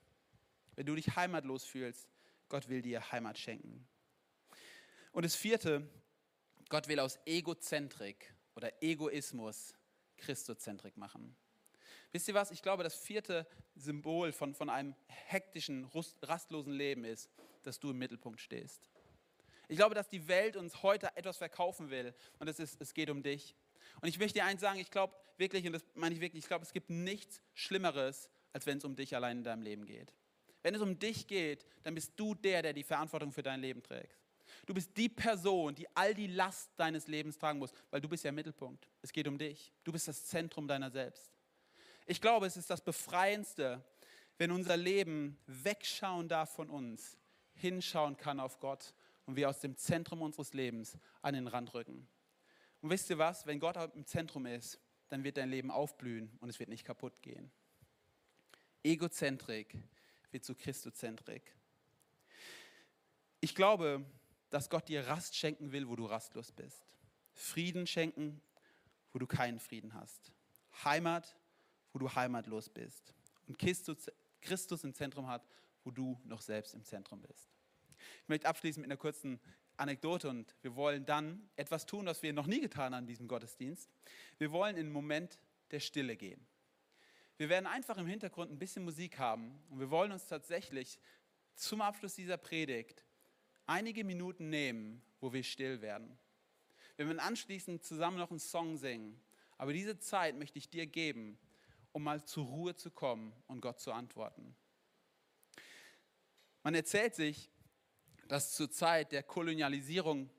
Wenn 0.75 0.85
du 0.85 0.95
dich 0.95 1.15
heimatlos 1.15 1.65
fühlst, 1.65 2.07
Gott 2.49 2.69
will 2.69 2.81
dir 2.81 3.11
Heimat 3.11 3.37
schenken. 3.37 3.87
Und 5.11 5.25
das 5.25 5.35
vierte, 5.35 5.89
Gott 6.69 6.87
will 6.87 6.99
aus 6.99 7.17
Egozentrik 7.25 8.33
oder 8.55 8.71
Egoismus 8.83 9.73
Christozentrik 10.17 10.97
machen. 10.97 11.35
Wisst 12.11 12.27
ihr 12.27 12.33
was? 12.33 12.51
Ich 12.51 12.61
glaube, 12.61 12.83
das 12.83 12.95
vierte 12.95 13.45
Symbol 13.75 14.31
von, 14.31 14.55
von 14.55 14.69
einem 14.69 14.95
hektischen, 15.07 15.89
rastlosen 16.21 16.73
Leben 16.73 17.03
ist, 17.03 17.29
dass 17.63 17.79
du 17.79 17.91
im 17.91 17.97
Mittelpunkt 17.97 18.39
stehst. 18.39 18.89
Ich 19.67 19.77
glaube, 19.77 19.95
dass 19.95 20.07
die 20.07 20.27
Welt 20.27 20.55
uns 20.55 20.81
heute 20.81 21.15
etwas 21.17 21.37
verkaufen 21.37 21.89
will 21.89 22.13
und 22.39 22.47
es, 22.47 22.59
ist, 22.59 22.79
es 22.79 22.93
geht 22.93 23.09
um 23.09 23.21
dich. 23.21 23.55
Und 24.01 24.07
ich 24.07 24.19
möchte 24.19 24.39
dir 24.39 24.45
eins 24.45 24.61
sagen, 24.61 24.79
ich 24.79 24.91
glaube 24.91 25.13
wirklich, 25.37 25.65
und 25.65 25.73
das 25.73 25.83
meine 25.93 26.15
ich 26.15 26.21
wirklich, 26.21 26.43
ich 26.43 26.47
glaube, 26.47 26.63
es 26.63 26.71
gibt 26.71 26.89
nichts 26.89 27.41
Schlimmeres, 27.53 28.29
als 28.53 28.65
wenn 28.65 28.77
es 28.77 28.85
um 28.85 28.95
dich 28.95 29.15
allein 29.15 29.39
in 29.39 29.43
deinem 29.43 29.61
Leben 29.61 29.85
geht. 29.85 30.13
Wenn 30.63 30.75
es 30.75 30.81
um 30.81 30.97
dich 30.97 31.27
geht, 31.27 31.65
dann 31.83 31.95
bist 31.95 32.13
du 32.15 32.33
der, 32.33 32.61
der 32.61 32.73
die 32.73 32.83
Verantwortung 32.83 33.31
für 33.31 33.43
dein 33.43 33.61
Leben 33.61 33.83
trägt. 33.83 34.17
Du 34.65 34.73
bist 34.73 34.95
die 34.97 35.09
Person, 35.09 35.75
die 35.75 35.87
all 35.95 36.13
die 36.13 36.27
Last 36.27 36.71
deines 36.77 37.07
Lebens 37.07 37.37
tragen 37.37 37.59
muss, 37.59 37.71
weil 37.91 38.01
du 38.01 38.09
bist 38.09 38.23
ja 38.23 38.31
Mittelpunkt. 38.31 38.87
Es 39.01 39.11
geht 39.11 39.27
um 39.27 39.37
dich. 39.37 39.71
Du 39.83 39.91
bist 39.91 40.07
das 40.07 40.25
Zentrum 40.25 40.67
deiner 40.67 40.89
selbst. 40.89 41.36
Ich 42.09 42.21
glaube, 42.21 42.45
es 42.45 42.55
ist 42.55 42.69
das 42.69 42.79
Befreiendste, 42.79 43.83
wenn 44.37 44.51
unser 44.51 44.77
Leben 44.77 45.37
wegschauen 45.45 46.29
darf 46.29 46.55
von 46.55 46.69
uns, 46.69 47.17
hinschauen 47.53 48.15
kann 48.15 48.39
auf 48.39 48.59
Gott 48.59 48.93
und 49.25 49.35
wir 49.35 49.49
aus 49.49 49.59
dem 49.59 49.75
Zentrum 49.75 50.21
unseres 50.21 50.53
Lebens 50.53 50.97
an 51.21 51.33
den 51.33 51.47
Rand 51.47 51.73
rücken. 51.73 52.07
Und 52.81 52.91
wisst 52.91 53.09
ihr 53.09 53.17
was? 53.17 53.45
Wenn 53.45 53.59
Gott 53.59 53.75
im 53.93 54.05
Zentrum 54.05 54.45
ist, 54.45 54.79
dann 55.09 55.25
wird 55.25 55.35
dein 55.35 55.49
Leben 55.49 55.69
aufblühen 55.69 56.31
und 56.39 56.47
es 56.47 56.59
wird 56.59 56.69
nicht 56.69 56.85
kaputt 56.85 57.21
gehen. 57.21 57.51
Egozentrik 58.83 59.77
wird 60.31 60.45
zu 60.45 60.55
Christozentrik. 60.55 61.53
Ich 63.41 63.53
glaube, 63.53 64.05
dass 64.49 64.69
Gott 64.69 64.87
dir 64.87 65.07
Rast 65.07 65.35
schenken 65.35 65.73
will, 65.73 65.89
wo 65.89 65.97
du 65.97 66.05
rastlos 66.05 66.53
bist. 66.53 66.87
Frieden 67.33 67.85
schenken, 67.85 68.41
wo 69.11 69.19
du 69.19 69.27
keinen 69.27 69.59
Frieden 69.59 69.93
hast. 69.93 70.31
Heimat, 70.85 71.35
wo 71.97 72.05
du 72.07 72.13
heimatlos 72.13 72.69
bist. 72.69 73.11
Und 73.47 73.57
Christus 73.57 74.83
im 74.83 74.93
Zentrum 74.93 75.27
hat, 75.27 75.43
wo 75.83 75.89
du 75.89 76.21
noch 76.25 76.41
selbst 76.41 76.75
im 76.75 76.83
Zentrum 76.83 77.23
bist. 77.23 77.49
Ich 78.21 78.29
möchte 78.29 78.47
abschließen 78.47 78.79
mit 78.79 78.91
einer 78.91 78.99
kurzen 78.99 79.39
Anekdote 79.77 80.29
und 80.29 80.55
wir 80.61 80.75
wollen 80.75 81.07
dann 81.07 81.49
etwas 81.55 81.87
tun, 81.87 82.05
was 82.05 82.21
wir 82.21 82.33
noch 82.33 82.45
nie 82.45 82.61
getan 82.61 82.93
haben 82.93 83.05
in 83.05 83.07
diesem 83.07 83.27
Gottesdienst. 83.27 83.89
Wir 84.37 84.51
wollen 84.51 84.75
in 84.75 84.85
einen 84.85 84.93
Moment 84.93 85.39
der 85.71 85.79
Stille 85.79 86.15
gehen. 86.15 86.45
Wir 87.37 87.49
werden 87.49 87.65
einfach 87.65 87.97
im 87.97 88.05
Hintergrund 88.05 88.51
ein 88.51 88.59
bisschen 88.59 88.83
Musik 88.83 89.17
haben 89.17 89.59
und 89.71 89.79
wir 89.79 89.89
wollen 89.89 90.11
uns 90.11 90.27
tatsächlich 90.27 90.99
zum 91.55 91.81
Abschluss 91.81 92.13
dieser 92.13 92.37
Predigt 92.37 93.03
einige 93.65 94.03
Minuten 94.03 94.51
nehmen, 94.51 95.01
wo 95.19 95.33
wir 95.33 95.41
still 95.41 95.81
werden. 95.81 96.15
Wir 96.95 97.07
werden 97.07 97.19
anschließend 97.19 97.83
zusammen 97.83 98.19
noch 98.19 98.29
einen 98.29 98.39
Song 98.39 98.77
singen. 98.77 99.19
Aber 99.57 99.73
diese 99.73 99.97
Zeit 99.97 100.37
möchte 100.37 100.59
ich 100.59 100.69
dir 100.69 100.85
geben, 100.85 101.39
um 101.97 102.03
mal 102.03 102.23
zur 102.23 102.45
Ruhe 102.45 102.75
zu 102.75 102.91
kommen 102.91 103.33
und 103.47 103.59
Gott 103.59 103.79
zu 103.79 103.91
antworten. 103.91 104.55
Man 106.61 106.75
erzählt 106.75 107.15
sich, 107.15 107.49
dass 108.27 108.53
zur 108.53 108.69
Zeit 108.69 109.11
der 109.11 109.23
Kolonialisierung 109.23 110.29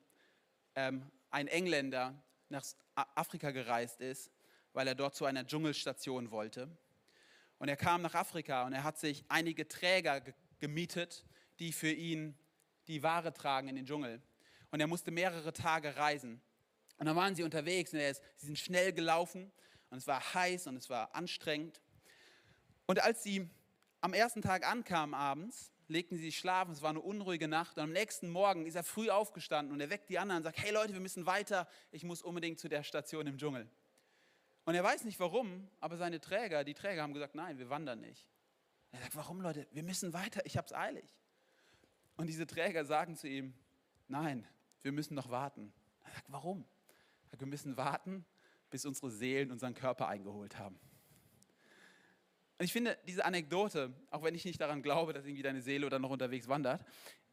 ähm, 0.76 1.10
ein 1.30 1.48
Engländer 1.48 2.14
nach 2.48 2.64
Afrika 2.94 3.50
gereist 3.50 4.00
ist, 4.00 4.30
weil 4.72 4.86
er 4.86 4.94
dort 4.94 5.16
zu 5.16 5.24
einer 5.24 5.44
Dschungelstation 5.44 6.30
wollte. 6.30 6.70
Und 7.58 7.68
er 7.68 7.76
kam 7.76 8.02
nach 8.02 8.14
Afrika 8.14 8.64
und 8.64 8.72
er 8.72 8.84
hat 8.84 9.00
sich 9.00 9.24
einige 9.28 9.66
Träger 9.66 10.22
gemietet, 10.60 11.24
die 11.58 11.72
für 11.72 11.90
ihn 11.90 12.38
die 12.86 13.02
Ware 13.02 13.34
tragen 13.34 13.66
in 13.66 13.74
den 13.74 13.86
Dschungel. 13.86 14.22
Und 14.70 14.78
er 14.78 14.86
musste 14.86 15.10
mehrere 15.10 15.52
Tage 15.52 15.96
reisen. 15.96 16.40
Und 16.98 17.06
dann 17.06 17.16
waren 17.16 17.34
sie 17.34 17.42
unterwegs 17.42 17.92
und 17.92 17.98
ist, 17.98 18.22
sie 18.36 18.46
sind 18.46 18.60
schnell 18.60 18.92
gelaufen 18.92 19.50
und 19.90 19.98
es 19.98 20.06
war 20.06 20.34
heiß 20.34 20.66
und 20.66 20.76
es 20.76 20.90
war 20.90 21.14
anstrengend. 21.14 21.80
Und 22.86 23.02
als 23.02 23.22
sie 23.22 23.48
am 24.00 24.14
ersten 24.14 24.42
Tag 24.42 24.66
ankamen 24.66 25.14
abends, 25.14 25.72
legten 25.88 26.16
sie 26.16 26.24
sich 26.24 26.38
schlafen, 26.38 26.72
es 26.72 26.82
war 26.82 26.90
eine 26.90 27.00
unruhige 27.00 27.48
Nacht 27.48 27.76
und 27.76 27.82
am 27.82 27.92
nächsten 27.92 28.28
Morgen 28.28 28.66
ist 28.66 28.74
er 28.74 28.84
früh 28.84 29.10
aufgestanden 29.10 29.72
und 29.72 29.80
er 29.80 29.90
weckt 29.90 30.08
die 30.10 30.18
anderen 30.18 30.38
und 30.38 30.44
sagt, 30.44 30.58
hey 30.58 30.70
Leute, 30.72 30.92
wir 30.92 31.00
müssen 31.00 31.26
weiter, 31.26 31.66
ich 31.90 32.04
muss 32.04 32.22
unbedingt 32.22 32.58
zu 32.60 32.68
der 32.68 32.82
Station 32.82 33.26
im 33.26 33.38
Dschungel. 33.38 33.68
Und 34.64 34.74
er 34.74 34.84
weiß 34.84 35.04
nicht 35.04 35.18
warum, 35.18 35.66
aber 35.80 35.96
seine 35.96 36.20
Träger, 36.20 36.62
die 36.62 36.74
Träger 36.74 37.02
haben 37.02 37.14
gesagt, 37.14 37.34
nein, 37.34 37.58
wir 37.58 37.70
wandern 37.70 38.00
nicht. 38.00 38.28
Er 38.92 39.00
sagt, 39.00 39.16
warum 39.16 39.40
Leute, 39.40 39.66
wir 39.72 39.82
müssen 39.82 40.12
weiter, 40.12 40.44
ich 40.44 40.56
habe 40.56 40.66
es 40.66 40.74
eilig. 40.74 41.16
Und 42.16 42.26
diese 42.26 42.46
Träger 42.46 42.84
sagen 42.84 43.16
zu 43.16 43.28
ihm, 43.28 43.54
nein, 44.08 44.46
wir 44.82 44.92
müssen 44.92 45.14
noch 45.14 45.30
warten. 45.30 45.72
Er 46.04 46.12
sagt, 46.12 46.26
warum? 46.28 46.66
Er 47.24 47.30
sagt, 47.30 47.40
wir 47.40 47.48
müssen 47.48 47.76
warten, 47.76 48.26
bis 48.70 48.84
unsere 48.84 49.10
Seelen 49.10 49.50
unseren 49.50 49.74
Körper 49.74 50.08
eingeholt 50.08 50.58
haben. 50.58 50.78
Und 52.58 52.64
ich 52.64 52.72
finde, 52.72 52.98
diese 53.06 53.24
Anekdote, 53.24 53.92
auch 54.10 54.22
wenn 54.24 54.34
ich 54.34 54.44
nicht 54.44 54.60
daran 54.60 54.82
glaube, 54.82 55.12
dass 55.12 55.24
irgendwie 55.24 55.42
deine 55.42 55.62
Seele 55.62 55.86
oder 55.86 55.98
noch 55.98 56.10
unterwegs 56.10 56.48
wandert, 56.48 56.84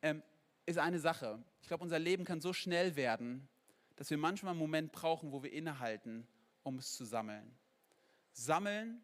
ähm, 0.01 0.21
ist 0.67 0.77
eine 0.77 0.99
Sache. 0.99 1.43
Ich 1.61 1.67
glaube, 1.67 1.83
unser 1.83 1.99
Leben 1.99 2.25
kann 2.25 2.41
so 2.41 2.53
schnell 2.53 2.95
werden, 2.95 3.47
dass 3.95 4.09
wir 4.09 4.17
manchmal 4.17 4.51
einen 4.51 4.59
Moment 4.59 4.91
brauchen, 4.91 5.31
wo 5.31 5.41
wir 5.41 5.51
innehalten, 5.51 6.27
um 6.63 6.77
es 6.77 6.95
zu 6.95 7.05
sammeln. 7.05 7.55
Sammeln 8.33 9.01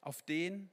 auf 0.00 0.22
den 0.22 0.70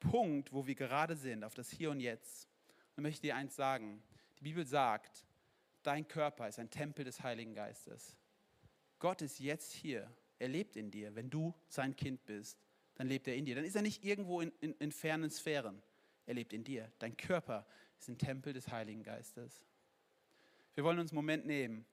Punkt, 0.00 0.52
wo 0.52 0.66
wir 0.66 0.74
gerade 0.74 1.16
sind, 1.16 1.44
auf 1.44 1.54
das 1.54 1.70
Hier 1.70 1.90
und 1.90 2.00
Jetzt. 2.00 2.48
Und 2.96 3.02
möchte 3.02 3.22
dir 3.22 3.36
eins 3.36 3.56
sagen. 3.56 4.02
Die 4.38 4.44
Bibel 4.44 4.64
sagt, 4.64 5.26
dein 5.82 6.06
Körper 6.06 6.48
ist 6.48 6.58
ein 6.58 6.70
Tempel 6.70 7.04
des 7.04 7.22
Heiligen 7.22 7.54
Geistes. 7.54 8.16
Gott 8.98 9.22
ist 9.22 9.38
jetzt 9.38 9.72
hier. 9.72 10.10
Er 10.38 10.48
lebt 10.48 10.76
in 10.76 10.90
dir. 10.90 11.14
Wenn 11.14 11.30
du 11.30 11.54
sein 11.68 11.96
Kind 11.96 12.24
bist, 12.26 12.58
dann 12.94 13.08
lebt 13.08 13.26
er 13.28 13.36
in 13.36 13.44
dir. 13.44 13.54
Dann 13.54 13.64
ist 13.64 13.76
er 13.76 13.82
nicht 13.82 14.04
irgendwo 14.04 14.40
in, 14.40 14.52
in, 14.60 14.74
in 14.78 14.92
fernen 14.92 15.30
Sphären. 15.30 15.82
Er 16.26 16.34
lebt 16.34 16.52
in 16.52 16.64
dir. 16.64 16.90
Dein 16.98 17.16
Körper 17.16 17.66
ist 17.98 18.08
ein 18.08 18.18
Tempel 18.18 18.52
des 18.52 18.68
Heiligen 18.68 19.02
Geistes. 19.02 19.62
Wir 20.74 20.84
wollen 20.84 20.98
uns 20.98 21.10
einen 21.10 21.16
Moment 21.16 21.46
nehmen, 21.46 21.84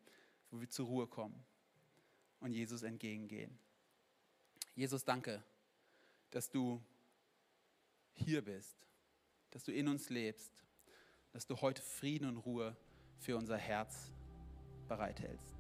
wo 0.50 0.60
wir 0.60 0.70
zur 0.70 0.88
Ruhe 0.88 1.08
kommen 1.08 1.44
und 2.40 2.54
Jesus 2.54 2.84
entgegengehen. 2.84 3.58
Jesus, 4.76 5.04
danke, 5.04 5.44
dass 6.32 6.50
du 6.50 6.82
hier 8.14 8.42
bist, 8.44 8.76
dass 9.52 9.64
du 9.64 9.72
in 9.72 9.88
uns 9.88 10.10
lebst, 10.10 10.52
dass 11.32 11.46
du 11.46 11.60
heute 11.62 11.82
Frieden 11.82 12.28
und 12.28 12.38
Ruhe 12.38 12.76
für 13.20 13.38
unser 13.38 13.58
Herz 13.58 14.12
bereithältst. 14.88 15.51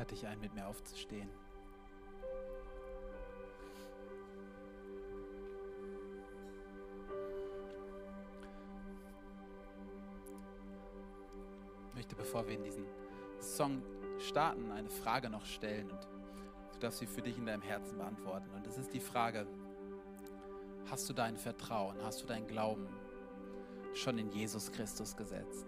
Lade 0.00 0.14
dich 0.14 0.26
ein, 0.26 0.40
mit 0.40 0.54
mir 0.54 0.66
aufzustehen. 0.66 1.28
Ich 11.88 11.94
möchte, 11.94 12.16
bevor 12.16 12.46
wir 12.46 12.54
in 12.54 12.62
diesen 12.62 12.86
Song 13.40 13.82
starten, 14.18 14.72
eine 14.72 14.88
Frage 14.88 15.28
noch 15.28 15.44
stellen 15.44 15.90
und 15.90 16.08
du 16.72 16.78
darfst 16.80 17.00
sie 17.00 17.06
für 17.06 17.20
dich 17.20 17.36
in 17.36 17.44
deinem 17.44 17.60
Herzen 17.60 17.98
beantworten. 17.98 18.48
Und 18.54 18.66
das 18.66 18.78
ist 18.78 18.94
die 18.94 19.00
Frage, 19.00 19.46
hast 20.90 21.10
du 21.10 21.12
dein 21.12 21.36
Vertrauen, 21.36 21.98
hast 22.02 22.22
du 22.22 22.26
dein 22.26 22.46
Glauben 22.46 22.88
schon 23.92 24.16
in 24.16 24.30
Jesus 24.30 24.72
Christus 24.72 25.14
gesetzt? 25.14 25.66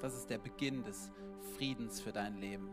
Das 0.00 0.16
ist 0.16 0.28
der 0.28 0.38
Beginn 0.38 0.82
des 0.82 1.12
Friedens 1.56 2.00
für 2.00 2.12
dein 2.12 2.36
Leben. 2.36 2.68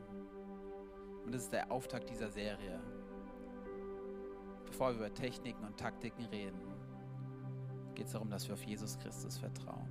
Und 1.26 1.34
das 1.34 1.44
ist 1.44 1.54
der 1.54 1.72
Auftakt 1.72 2.10
dieser 2.10 2.30
Serie. 2.30 2.80
Bevor 4.66 4.90
wir 4.90 5.08
über 5.08 5.14
Techniken 5.14 5.64
und 5.66 5.78
Taktiken 5.78 6.26
reden, 6.26 6.62
geht 7.96 8.08
es 8.08 8.14
darum, 8.14 8.30
dass 8.30 8.48
wir 8.48 8.54
auf 8.54 8.64
Jesus 8.64 8.98
Christus 9.00 9.38
vertrauen. 9.38 9.88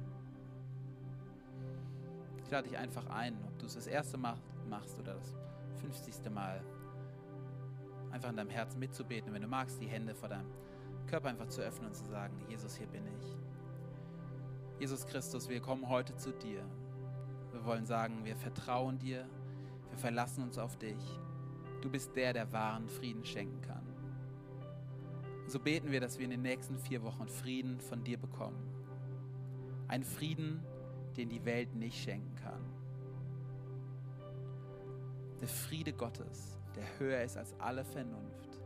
Ich 2.45 2.51
lade 2.51 2.68
dich 2.68 2.79
einfach 2.79 3.07
ein, 3.09 3.37
ob 3.47 3.59
du 3.59 3.66
es 3.66 3.74
das 3.74 3.87
erste 3.87 4.16
Mal 4.16 4.39
machst 4.68 4.99
oder 4.99 5.14
das 5.14 5.35
50. 5.81 6.31
Mal, 6.31 6.62
einfach 8.12 8.31
in 8.31 8.37
deinem 8.37 8.51
Herzen 8.51 8.79
mitzubeten. 8.79 9.29
Und 9.29 9.35
wenn 9.35 9.43
du 9.43 9.49
magst, 9.49 9.81
die 9.81 9.87
Hände 9.87 10.14
vor 10.14 10.29
deinem 10.29 10.51
Körper 11.07 11.29
einfach 11.29 11.49
zu 11.49 11.61
öffnen 11.61 11.89
und 11.89 11.95
zu 11.95 12.05
sagen, 12.05 12.35
Jesus, 12.49 12.77
hier 12.77 12.87
bin 12.87 13.03
ich. 13.07 13.37
Jesus 14.79 15.07
Christus, 15.07 15.49
wir 15.49 15.61
kommen 15.61 15.89
heute 15.89 16.16
zu 16.16 16.33
dir. 16.33 16.62
Wir 17.57 17.65
wollen 17.65 17.87
sagen, 17.87 18.23
wir 18.25 18.37
vertrauen 18.37 18.99
dir, 18.99 19.27
wir 19.89 19.99
verlassen 19.99 20.43
uns 20.43 20.59
auf 20.59 20.77
dich. 20.77 21.03
Du 21.81 21.89
bist 21.89 22.15
der, 22.15 22.35
der 22.35 22.53
wahren 22.53 22.87
Frieden 22.87 23.25
schenken 23.25 23.63
kann. 23.63 23.83
Und 25.43 25.51
so 25.51 25.59
beten 25.59 25.91
wir, 25.91 26.01
dass 26.01 26.19
wir 26.19 26.27
in 26.27 26.33
den 26.33 26.43
nächsten 26.43 26.79
vier 26.79 27.03
Wochen 27.03 27.27
Frieden 27.29 27.81
von 27.81 28.05
dir 28.05 28.19
bekommen. 28.19 28.59
Ein 29.89 30.05
Frieden, 30.05 30.63
den 31.17 31.31
die 31.31 31.47
Welt 31.47 31.75
nicht 31.75 31.99
schenken 31.99 32.35
kann. 32.35 32.61
Der 35.41 35.49
Friede 35.49 35.95
Gottes, 35.95 36.59
der 36.77 36.85
höher 36.99 37.23
ist 37.23 37.39
als 37.39 37.59
alle 37.59 37.87
Vernunft. 37.87 38.61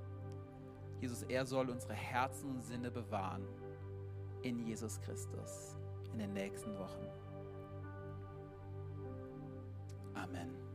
Jesus, 1.01 1.23
er 1.23 1.47
soll 1.47 1.71
unsere 1.71 1.95
Herzen 1.95 2.57
und 2.57 2.65
Sinne 2.65 2.91
bewahren 2.91 3.47
in 4.43 4.59
Jesus 4.67 5.01
Christus 5.01 5.77
in 6.13 6.19
den 6.19 6.33
nächsten 6.33 6.77
Wochen. 6.77 7.07
Amen. 10.31 10.70